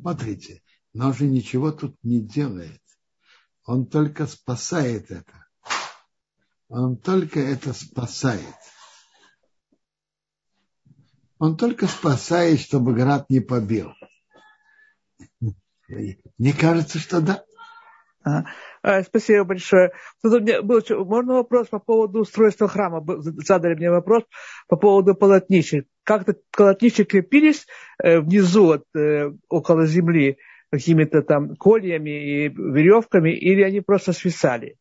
Смотрите, 0.00 0.62
но 0.92 1.06
он 1.06 1.14
же 1.14 1.26
ничего 1.26 1.70
тут 1.70 1.96
не 2.02 2.20
делает. 2.20 2.82
Он 3.64 3.86
только 3.86 4.26
спасает 4.26 5.10
это. 5.10 5.46
Он 6.68 6.96
только 6.96 7.40
это 7.40 7.72
спасает. 7.72 8.54
Он 11.38 11.56
только 11.56 11.86
спасает, 11.86 12.60
чтобы 12.60 12.94
град 12.94 13.26
не 13.28 13.40
побил. 13.40 13.92
Мне 15.88 16.52
кажется, 16.52 16.98
что 16.98 17.20
да. 17.20 17.44
А, 18.82 19.02
спасибо 19.02 19.44
большое. 19.44 19.92
Тут 20.22 20.34
у 20.34 20.40
меня 20.40 20.62
был, 20.62 20.82
можно 21.04 21.34
вопрос 21.34 21.68
по 21.68 21.78
поводу 21.78 22.20
устройства 22.20 22.68
храма? 22.68 23.04
Задали 23.06 23.74
мне 23.74 23.90
вопрос 23.90 24.24
по 24.68 24.76
поводу 24.76 25.14
полотнища. 25.14 25.84
Как-то 26.04 26.36
полотнища 26.54 27.04
крепились 27.04 27.66
э, 28.02 28.20
внизу, 28.20 28.66
вот, 28.66 28.84
э, 28.94 29.30
около 29.48 29.86
земли, 29.86 30.36
какими-то 30.70 31.22
там 31.22 31.56
кольями 31.56 32.10
и 32.10 32.48
веревками, 32.48 33.30
или 33.30 33.62
они 33.62 33.80
просто 33.80 34.12
свисали? 34.12 34.76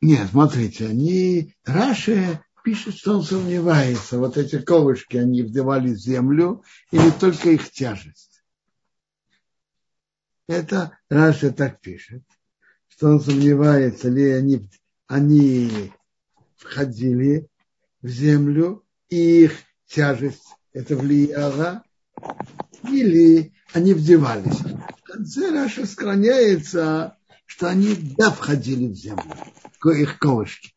Нет, 0.00 0.28
смотрите, 0.30 0.86
они, 0.86 1.54
Раши 1.64 2.40
пишет, 2.64 2.96
что 2.96 3.18
он 3.18 3.22
сомневается, 3.22 4.18
вот 4.18 4.38
эти 4.38 4.58
колышки, 4.58 5.18
они 5.18 5.42
вдевали 5.42 5.92
в 5.92 5.98
землю 5.98 6.64
или 6.90 7.10
только 7.10 7.50
их 7.50 7.70
тяжесть. 7.70 8.42
Это 10.48 10.98
Раша 11.10 11.52
так 11.52 11.80
пишет, 11.80 12.22
что 12.88 13.08
он 13.08 13.20
сомневается, 13.20 14.08
ли 14.08 14.30
они, 14.30 14.68
они 15.06 15.92
входили 16.56 17.48
в 18.00 18.08
землю, 18.08 18.84
и 19.10 19.44
их 19.44 19.52
тяжесть 19.86 20.48
это 20.72 20.96
влияло, 20.96 21.84
или 22.84 23.52
они 23.74 23.92
вдевались. 23.92 24.58
В 24.58 25.02
конце 25.02 25.50
Раша 25.50 25.86
склоняется, 25.86 27.18
что 27.44 27.68
они 27.68 27.94
да 28.16 28.30
входили 28.30 28.88
в 28.88 28.94
землю, 28.94 29.34
их 29.84 30.18
колышки. 30.18 30.74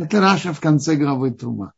Это 0.00 0.20
Раша 0.20 0.52
в 0.52 0.60
конце 0.60 0.96
главы 0.96 1.30
Тума. 1.30 1.74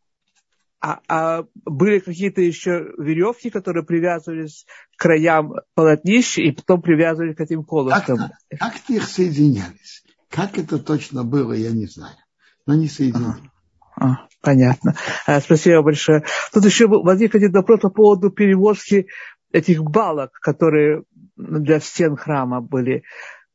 А, 0.81 1.01
а 1.09 1.45
были 1.64 1.99
какие-то 2.01 2.41
еще 2.41 2.93
веревки, 2.99 3.51
которые 3.51 3.85
привязывались 3.85 4.66
к 4.97 5.03
краям 5.03 5.55
полотнища 5.75 6.43
и 6.43 6.53
потом 6.53 6.83
привязывали 6.83 7.35
к 7.35 7.41
этим 7.41 7.64
колышкам? 7.64 8.18
Как, 8.18 8.59
как 8.59 8.91
их 8.91 9.05
соединялись? 9.05 10.05
Как 10.29 10.59
это 10.59 10.79
точно 10.79 11.25
было, 11.25 11.53
я 11.53 11.70
не 11.70 11.87
знаю. 11.87 12.16
Но 12.66 12.75
не 12.75 12.89
соединялись. 12.89 13.43
А, 13.97 14.27
понятно. 14.41 14.95
А, 15.27 15.41
спасибо 15.41 15.83
большое. 15.83 16.25
Тут 16.53 16.64
еще 16.64 16.87
возник 16.89 17.35
один 17.35 17.53
вопрос 17.53 17.81
по 17.81 17.91
поводу 17.91 18.31
перевозки 18.31 19.07
этих 19.53 19.83
балок, 19.83 20.33
которые 20.41 21.05
для 21.37 21.81
стен 21.81 22.16
храма 22.16 22.61
были. 22.61 23.05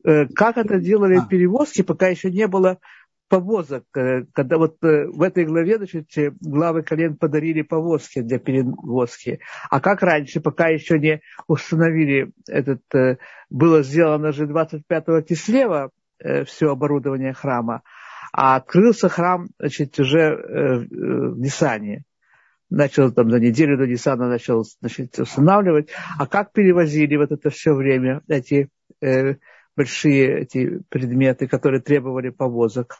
Э, 0.06 0.28
как 0.28 0.58
это 0.58 0.80
делали 0.80 1.22
перевозки, 1.30 1.82
пока 1.82 2.08
еще 2.08 2.32
не 2.32 2.48
было 2.48 2.80
повозок. 3.28 3.84
Э, 3.96 4.24
когда 4.34 4.58
вот 4.58 4.78
э, 4.84 5.08
в 5.08 5.22
этой 5.22 5.46
главе, 5.46 5.78
значит, 5.78 6.08
главы 6.42 6.84
колен 6.84 7.16
подарили 7.18 7.62
повозки 7.62 8.22
для 8.22 8.40
перевозки. 8.40 9.40
А 9.70 9.80
как 9.80 10.02
раньше, 10.02 10.40
пока 10.40 10.68
еще 10.68 11.00
не 11.00 11.22
установили 11.48 12.32
этот, 12.48 12.82
было 13.50 13.84
сделано 13.84 14.32
же 14.32 14.46
25-го 14.46 15.22
кислева 15.22 15.92
все 16.46 16.72
оборудование 16.72 17.34
храма, 17.34 17.84
а 18.34 18.56
открылся 18.56 19.08
храм, 19.08 19.50
значит, 19.60 20.00
уже 20.00 20.36
в 20.90 21.38
Нисане 21.38 22.06
начал 22.70 23.12
там 23.12 23.30
за 23.30 23.40
неделю 23.40 23.78
до 23.78 23.88
Ниссана 23.88 24.28
начал 24.28 24.66
значит, 24.82 25.18
устанавливать. 25.20 25.90
А 26.18 26.28
как 26.28 26.52
перевозили 26.52 27.16
вот 27.16 27.32
это 27.32 27.50
все 27.50 27.74
время 27.74 28.22
эти 28.28 28.70
э, 29.02 29.36
большие 29.76 30.42
эти 30.42 30.82
предметы, 30.90 31.48
которые 31.48 31.82
требовали 31.82 32.30
повозок? 32.30 32.98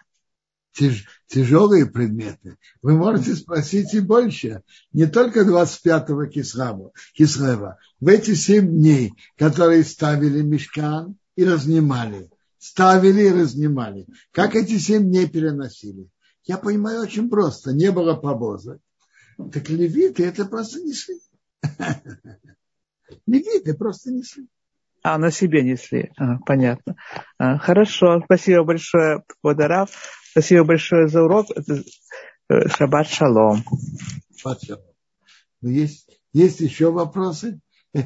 Тяж, 0.78 1.06
тяжелые 1.28 1.86
предметы. 1.88 2.58
Вы 2.82 2.94
можете 2.94 3.36
спросить 3.36 3.94
и 3.94 4.00
больше. 4.00 4.62
Не 4.94 5.08
только 5.08 5.42
25-го 5.42 6.26
Кисрева, 6.28 6.92
Кисрева. 7.14 7.78
В 8.00 8.08
эти 8.08 8.36
семь 8.36 8.70
дней, 8.70 9.14
которые 9.38 9.84
ставили 9.84 10.42
мешкан 10.42 11.18
и 11.36 11.44
разнимали. 11.44 12.30
Ставили 12.60 13.24
и 13.24 13.32
разнимали. 13.32 14.06
Как 14.32 14.56
эти 14.56 14.78
семь 14.78 15.06
дней 15.06 15.28
переносили? 15.28 16.10
Я 16.44 16.58
понимаю 16.58 17.02
очень 17.02 17.30
просто. 17.30 17.74
Не 17.74 17.92
было 17.92 18.14
повозок 18.16 18.80
так 19.52 19.70
левиты 19.70 20.26
это 20.26 20.46
просто 20.46 20.80
несли. 20.82 21.20
Левиты 23.28 23.74
просто 23.76 24.12
несли. 24.12 24.48
А, 25.04 25.18
на 25.18 25.32
себе 25.32 25.62
несли. 25.62 26.12
А, 26.18 26.38
понятно. 26.46 26.96
А, 27.38 27.58
хорошо. 27.58 28.22
Спасибо 28.26 28.64
большое, 28.64 29.24
Водорав. 29.42 29.92
Спасибо 30.38 30.66
большое 30.66 31.08
за 31.08 31.24
урок. 31.24 31.48
Э, 32.48 32.68
шаббат 32.70 33.08
шалом. 33.08 33.64
Шаббат 34.38 34.62
шалом. 34.62 34.84
Но 35.62 35.72
есть, 35.72 36.08
есть 36.32 36.60
еще 36.60 36.92
вопросы? 36.92 37.60
Э, 37.96 38.04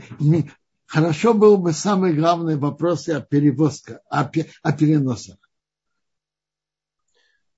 хорошо 0.86 1.34
было 1.34 1.58
бы 1.58 1.74
самые 1.74 2.14
главные 2.14 2.56
вопросы 2.56 3.10
о 3.10 3.20
перевозках, 3.20 4.00
о, 4.10 4.32
о 4.64 4.72
переносах. 4.72 5.36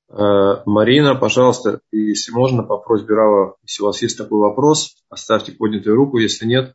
Э, 0.10 0.64
Марина, 0.66 1.14
пожалуйста, 1.14 1.82
если 1.92 2.32
можно, 2.32 2.64
по 2.64 2.80
просьбе 2.80 3.14
Рава, 3.14 3.58
если 3.62 3.84
у 3.84 3.86
вас 3.86 4.02
есть 4.02 4.18
такой 4.18 4.40
вопрос, 4.40 4.96
оставьте 5.08 5.52
поднятую 5.52 5.96
руку, 5.96 6.18
если 6.18 6.48
нет. 6.48 6.74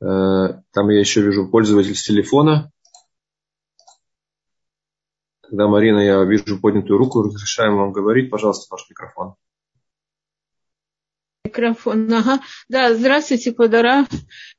Там 0.00 0.90
я 0.90 1.00
еще 1.00 1.22
вижу 1.22 1.48
пользователь 1.48 1.94
с 1.94 2.02
телефона. 2.02 2.70
Тогда, 5.48 5.68
Марина, 5.68 5.98
я 5.98 6.24
вижу 6.24 6.60
поднятую 6.60 6.98
руку, 6.98 7.22
разрешаем 7.22 7.76
вам 7.76 7.92
говорить. 7.92 8.30
Пожалуйста, 8.30 8.66
ваш 8.70 8.88
микрофон. 8.88 9.34
Микрофон, 11.44 12.12
ага. 12.12 12.40
Да, 12.68 12.94
здравствуйте, 12.94 13.52
Подора. 13.52 14.06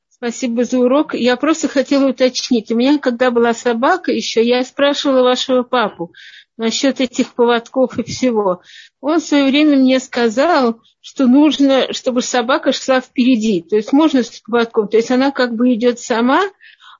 Спасибо 0.08 0.64
за 0.64 0.78
урок. 0.78 1.14
Я 1.14 1.36
просто 1.36 1.68
хотела 1.68 2.08
уточнить. 2.08 2.70
У 2.70 2.76
меня, 2.76 2.98
когда 2.98 3.30
была 3.30 3.52
собака 3.52 4.12
еще, 4.12 4.42
я 4.42 4.64
спрашивала 4.64 5.22
вашего 5.22 5.62
папу, 5.62 6.14
насчет 6.56 7.00
этих 7.00 7.34
поводков 7.34 7.98
и 7.98 8.02
всего. 8.02 8.62
Он 9.00 9.20
в 9.20 9.24
свое 9.24 9.44
время 9.46 9.76
мне 9.76 10.00
сказал, 10.00 10.80
что 11.00 11.26
нужно, 11.26 11.92
чтобы 11.92 12.22
собака 12.22 12.72
шла 12.72 13.00
впереди. 13.00 13.60
То 13.60 13.76
есть 13.76 13.92
можно 13.92 14.22
с 14.22 14.40
поводком. 14.40 14.88
То 14.88 14.96
есть 14.96 15.10
она 15.10 15.32
как 15.32 15.54
бы 15.54 15.74
идет 15.74 16.00
сама, 16.00 16.44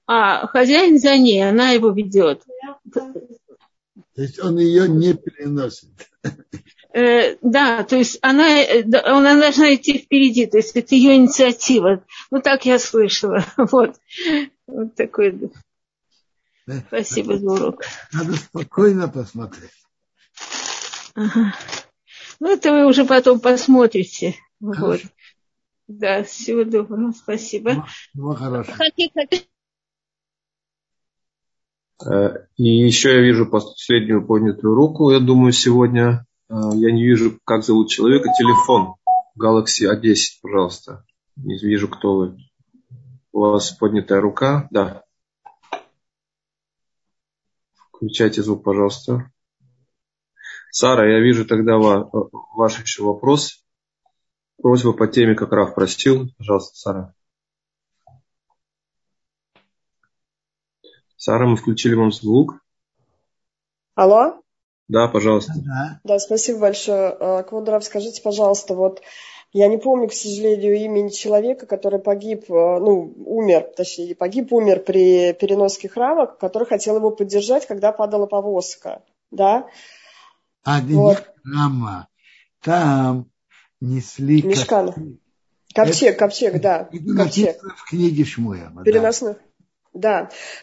а 0.07 0.47
хозяин 0.47 0.99
за 0.99 1.17
ней, 1.17 1.49
она 1.49 1.71
его 1.71 1.91
ведет. 1.91 2.43
То 4.17 4.23
есть 4.23 4.43
он 4.43 4.59
ее 4.59 4.89
не 4.89 5.13
переносит. 5.13 5.91
Э, 6.95 7.37
да, 7.43 7.85
то 7.85 7.97
есть 7.97 8.19
она, 8.23 8.63
она 9.05 9.39
должна 9.39 9.75
идти 9.75 9.99
впереди, 9.99 10.47
то 10.47 10.57
есть 10.57 10.75
это 10.75 10.95
ее 10.95 11.17
инициатива. 11.17 12.03
Ну, 12.31 12.41
так 12.41 12.65
я 12.65 12.79
слышала. 12.79 13.45
Вот, 13.59 13.97
вот 14.67 14.95
такой 14.95 15.53
Спасибо 16.89 17.39
за 17.39 17.47
урок. 17.47 17.83
Надо 18.13 18.35
спокойно 18.37 19.09
посмотреть. 19.09 19.71
Ага. 21.15 21.55
Ну, 22.41 22.53
это 22.53 22.73
вы 22.73 22.87
уже 22.87 23.05
потом 23.05 23.39
посмотрите. 23.39 24.35
Вот. 24.61 25.01
Да, 25.87 26.25
всего 26.25 26.65
доброго. 26.65 27.13
Спасибо. 27.13 27.87
Ну, 28.15 28.35
хорошо. 28.35 28.73
Э, 28.73 29.37
и 32.57 32.65
еще 32.65 33.15
я 33.15 33.21
вижу 33.21 33.47
последнюю 33.47 34.27
поднятую 34.27 34.75
руку, 34.75 35.11
я 35.11 35.21
думаю, 35.21 35.53
сегодня. 35.53 36.27
Э, 36.49 36.55
я 36.75 36.93
не 36.93 37.05
вижу, 37.05 37.39
как 37.45 37.65
зовут 37.65 37.91
человека. 37.91 38.29
Телефон 38.39 38.95
Galaxy 39.39 39.91
A10, 39.91 40.41
пожалуйста. 40.43 41.05
Не 41.37 41.59
вижу, 41.59 41.89
кто 41.89 42.17
вы. 42.17 42.37
У 43.33 43.41
вас 43.41 43.71
поднятая 43.73 44.21
рука. 44.21 44.69
Да. 44.71 45.05
Включайте 47.89 48.43
звук, 48.43 48.63
пожалуйста. 48.63 49.31
Сара, 50.71 51.11
я 51.11 51.21
вижу 51.21 51.47
тогда 51.47 51.79
ваш 51.79 52.81
еще 52.83 53.03
вопрос. 53.03 53.65
Просьба 54.63 54.93
по 54.93 55.07
теме, 55.07 55.35
как 55.35 55.53
Раф 55.53 55.75
просил. 55.75 56.29
Пожалуйста, 56.37 56.77
Сара. 56.77 57.15
Сара, 61.17 61.47
мы 61.47 61.57
включили 61.57 61.95
вам 61.95 62.13
звук. 62.13 62.61
Алло? 63.95 64.41
Да, 64.89 65.09
пожалуйста. 65.09 65.53
Да, 65.57 66.01
да 66.05 66.19
спасибо 66.19 66.61
большое. 66.61 67.17
А, 67.19 67.43
Квадрав, 67.43 67.85
скажите, 67.85 68.23
пожалуйста, 68.23 68.75
вот 68.75 69.03
я 69.53 69.69
не 69.69 69.79
помню, 69.79 70.09
к 70.09 70.13
сожалению, 70.13 70.77
имени 70.77 71.09
человека, 71.09 71.67
который 71.67 71.99
погиб, 71.99 72.45
э, 72.51 72.53
ну, 72.53 73.15
умер, 73.25 73.73
точнее, 73.77 74.15
погиб, 74.15 74.53
умер 74.53 74.81
при 74.81 75.33
переноске 75.33 75.89
храма, 75.89 76.27
который 76.27 76.69
хотел 76.69 76.97
его 76.97 77.11
поддержать, 77.11 77.67
когда 77.67 77.93
падала 77.93 78.27
повозка. 78.27 79.03
Да? 79.31 79.67
А 80.63 80.81
вот. 80.83 81.25
храма. 81.43 82.09
Там 82.61 83.31
несли... 83.81 84.43
Мешкан. 84.43 85.19
Ковчег, 85.75 86.19
ковчег, 86.19 86.61
да. 86.61 86.89
Это 86.93 87.17
ковчег. 87.17 87.57
в 87.63 87.89
книге 87.89 88.25
Шмуя. 88.25 88.73
Переносных. 88.85 89.39
Да. 89.39 89.56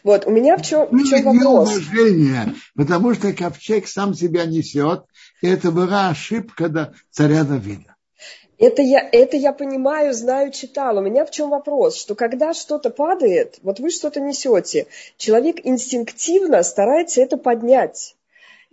Вот, 0.04 0.26
у 0.26 0.32
меня 0.32 0.58
в 0.58 0.62
чем, 0.62 0.88
в 0.88 1.04
чем 1.10 1.24
вопрос? 1.24 1.70
Уважение, 1.70 2.54
потому 2.76 3.14
что 3.14 3.34
ковчег 3.34 3.88
сам 3.88 4.14
себя 4.14 4.46
несет, 4.46 5.06
и 5.42 5.48
это 5.48 5.72
была 5.72 6.10
ошибка 6.10 6.70
до 6.70 6.94
царя 7.12 7.44
Давида. 7.44 7.94
Это 8.60 8.82
я, 8.82 9.08
это 9.12 9.36
я 9.36 9.52
понимаю, 9.52 10.14
знаю, 10.14 10.52
читал. 10.52 10.98
У 10.98 11.02
меня 11.02 11.26
в 11.26 11.32
чем 11.32 11.50
вопрос, 11.50 11.98
что 11.98 12.16
когда 12.16 12.54
что-то 12.54 12.92
падает, 12.92 13.60
вот 13.62 13.80
вы 13.80 13.90
что-то 13.90 14.22
несете, 14.22 14.88
человек 15.18 15.58
инстинктивно 15.64 16.64
старается 16.64 17.22
это 17.22 17.38
поднять. 17.38 18.16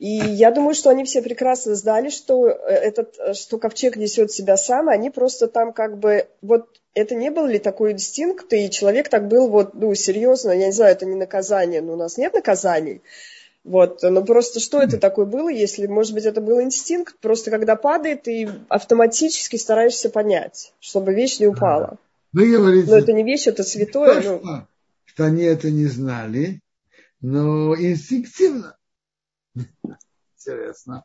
И 0.01 0.17
я 0.17 0.51
думаю, 0.51 0.75
что 0.75 0.89
они 0.89 1.05
все 1.05 1.21
прекрасно 1.21 1.75
знали, 1.75 2.09
что, 2.09 2.49
э, 2.49 2.53
этот, 2.53 3.19
э, 3.19 3.35
что 3.35 3.59
ковчег 3.59 3.97
несет 3.97 4.33
себя 4.33 4.57
сам, 4.57 4.89
они 4.89 5.11
просто 5.11 5.47
там 5.47 5.75
как 5.75 5.99
бы, 5.99 6.27
вот 6.41 6.80
это 6.95 7.15
не 7.15 7.31
был 7.31 7.47
ли 7.47 7.59
такой 7.59 7.93
инстинкт, 7.93 8.53
и 8.53 8.71
человек 8.71 9.09
так 9.09 9.29
был 9.29 9.49
вот, 9.49 9.75
ну, 9.75 9.95
серьезно, 9.95 10.51
я 10.51 10.67
не 10.67 10.73
знаю, 10.73 10.93
это 10.93 11.07
не 11.07 11.15
наказание, 11.15 11.81
но 11.81 11.93
у 11.95 11.97
нас 11.97 12.17
нет 12.17 12.35
наказаний, 12.35 13.03
вот, 13.63 14.03
ну 14.03 14.25
просто 14.25 14.59
что 14.59 14.81
это 14.81 14.99
такое 14.99 15.27
было, 15.27 15.49
если, 15.49 15.87
может 15.87 16.15
быть, 16.15 16.25
это 16.25 16.41
был 16.41 16.61
инстинкт, 16.63 17.19
просто 17.21 17.51
когда 17.51 17.77
падает, 17.77 18.23
ты 18.23 18.49
автоматически 18.69 19.57
стараешься 19.57 20.09
понять, 20.09 20.73
чтобы 20.81 21.15
вещь 21.15 21.41
не 21.41 21.47
упала. 21.47 21.99
Вы 22.33 22.51
говорите, 22.51 22.91
но 22.91 22.97
это 22.97 23.13
не 23.13 23.23
вещь, 23.23 23.47
это 23.47 23.63
святое. 23.63 24.23
То, 24.23 24.41
ну... 24.43 24.67
что 25.05 25.25
они 25.25 25.43
это 25.43 25.71
не 25.71 25.87
знали, 25.87 26.61
но 27.21 27.75
инстинктивно. 27.75 28.77
Интересно. 30.37 31.05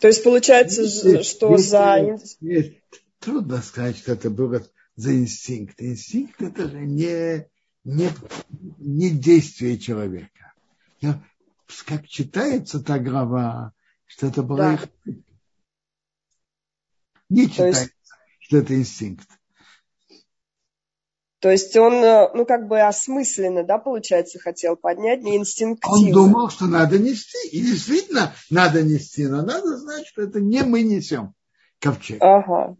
То 0.00 0.08
есть 0.08 0.22
получается, 0.22 0.82
есть, 0.82 1.24
что 1.24 1.52
есть, 1.52 1.70
за... 1.70 2.18
Есть. 2.40 2.82
Трудно 3.24 3.62
сказать, 3.62 3.96
что 3.98 4.12
это 4.12 4.30
было 4.30 4.62
за 4.96 5.16
инстинкт. 5.16 5.80
Инстинкт 5.80 6.42
это 6.42 6.68
же 6.68 6.80
не, 6.80 7.46
не, 7.84 8.10
не 8.78 9.10
действие 9.10 9.78
человека 9.78 10.34
я, 11.04 11.22
как 11.86 12.08
читается 12.08 12.80
та 12.80 12.98
глава, 12.98 13.72
что 14.06 14.26
это 14.26 14.42
было 14.42 14.58
да. 14.58 14.74
их... 14.74 14.88
Не 17.28 17.50
читается, 17.50 17.82
есть... 17.82 17.92
что 18.40 18.58
это 18.58 18.74
инстинкт. 18.74 19.28
То 21.40 21.50
есть 21.50 21.76
он, 21.76 21.94
э, 21.94 22.30
ну, 22.34 22.46
как 22.46 22.68
бы 22.68 22.80
осмысленно, 22.80 23.64
да, 23.64 23.76
получается, 23.76 24.38
хотел 24.38 24.76
поднять, 24.76 25.22
не 25.22 25.36
инстинктивно. 25.36 25.98
Он 25.98 26.10
думал, 26.10 26.48
что 26.48 26.66
надо 26.66 26.98
нести. 26.98 27.48
И 27.48 27.60
действительно 27.60 28.34
надо 28.48 28.82
нести, 28.82 29.26
но 29.26 29.42
надо 29.42 29.76
знать, 29.76 30.06
что 30.06 30.22
это 30.22 30.40
не 30.40 30.62
мы 30.62 30.82
несем 30.82 31.34
ковчег. 31.80 32.16
Ага. 32.22 32.76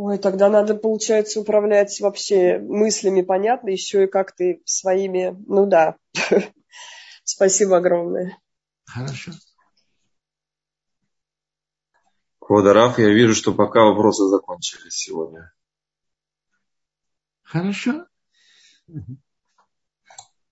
Ой, 0.00 0.16
тогда 0.16 0.48
надо, 0.48 0.76
получается, 0.76 1.40
управлять 1.40 2.00
вообще 2.00 2.60
мыслями, 2.60 3.22
понятно, 3.22 3.70
еще 3.70 4.04
и 4.04 4.06
как-то 4.06 4.44
своими... 4.64 5.36
Ну 5.48 5.66
да. 5.66 5.96
Спасибо 7.24 7.78
огромное. 7.78 8.38
Хорошо. 8.84 9.32
Квадараф, 12.38 13.00
я 13.00 13.08
вижу, 13.08 13.34
что 13.34 13.52
пока 13.52 13.82
вопросы 13.82 14.22
закончились 14.28 14.94
сегодня. 14.94 15.52
Хорошо. 17.42 18.06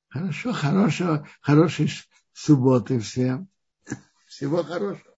Хорошо, 0.08 0.52
хорошего, 0.52 1.28
хорошей 1.40 1.90
субботы 2.32 2.98
всем. 2.98 3.48
Всего 4.26 4.64
хорошего. 4.64 5.14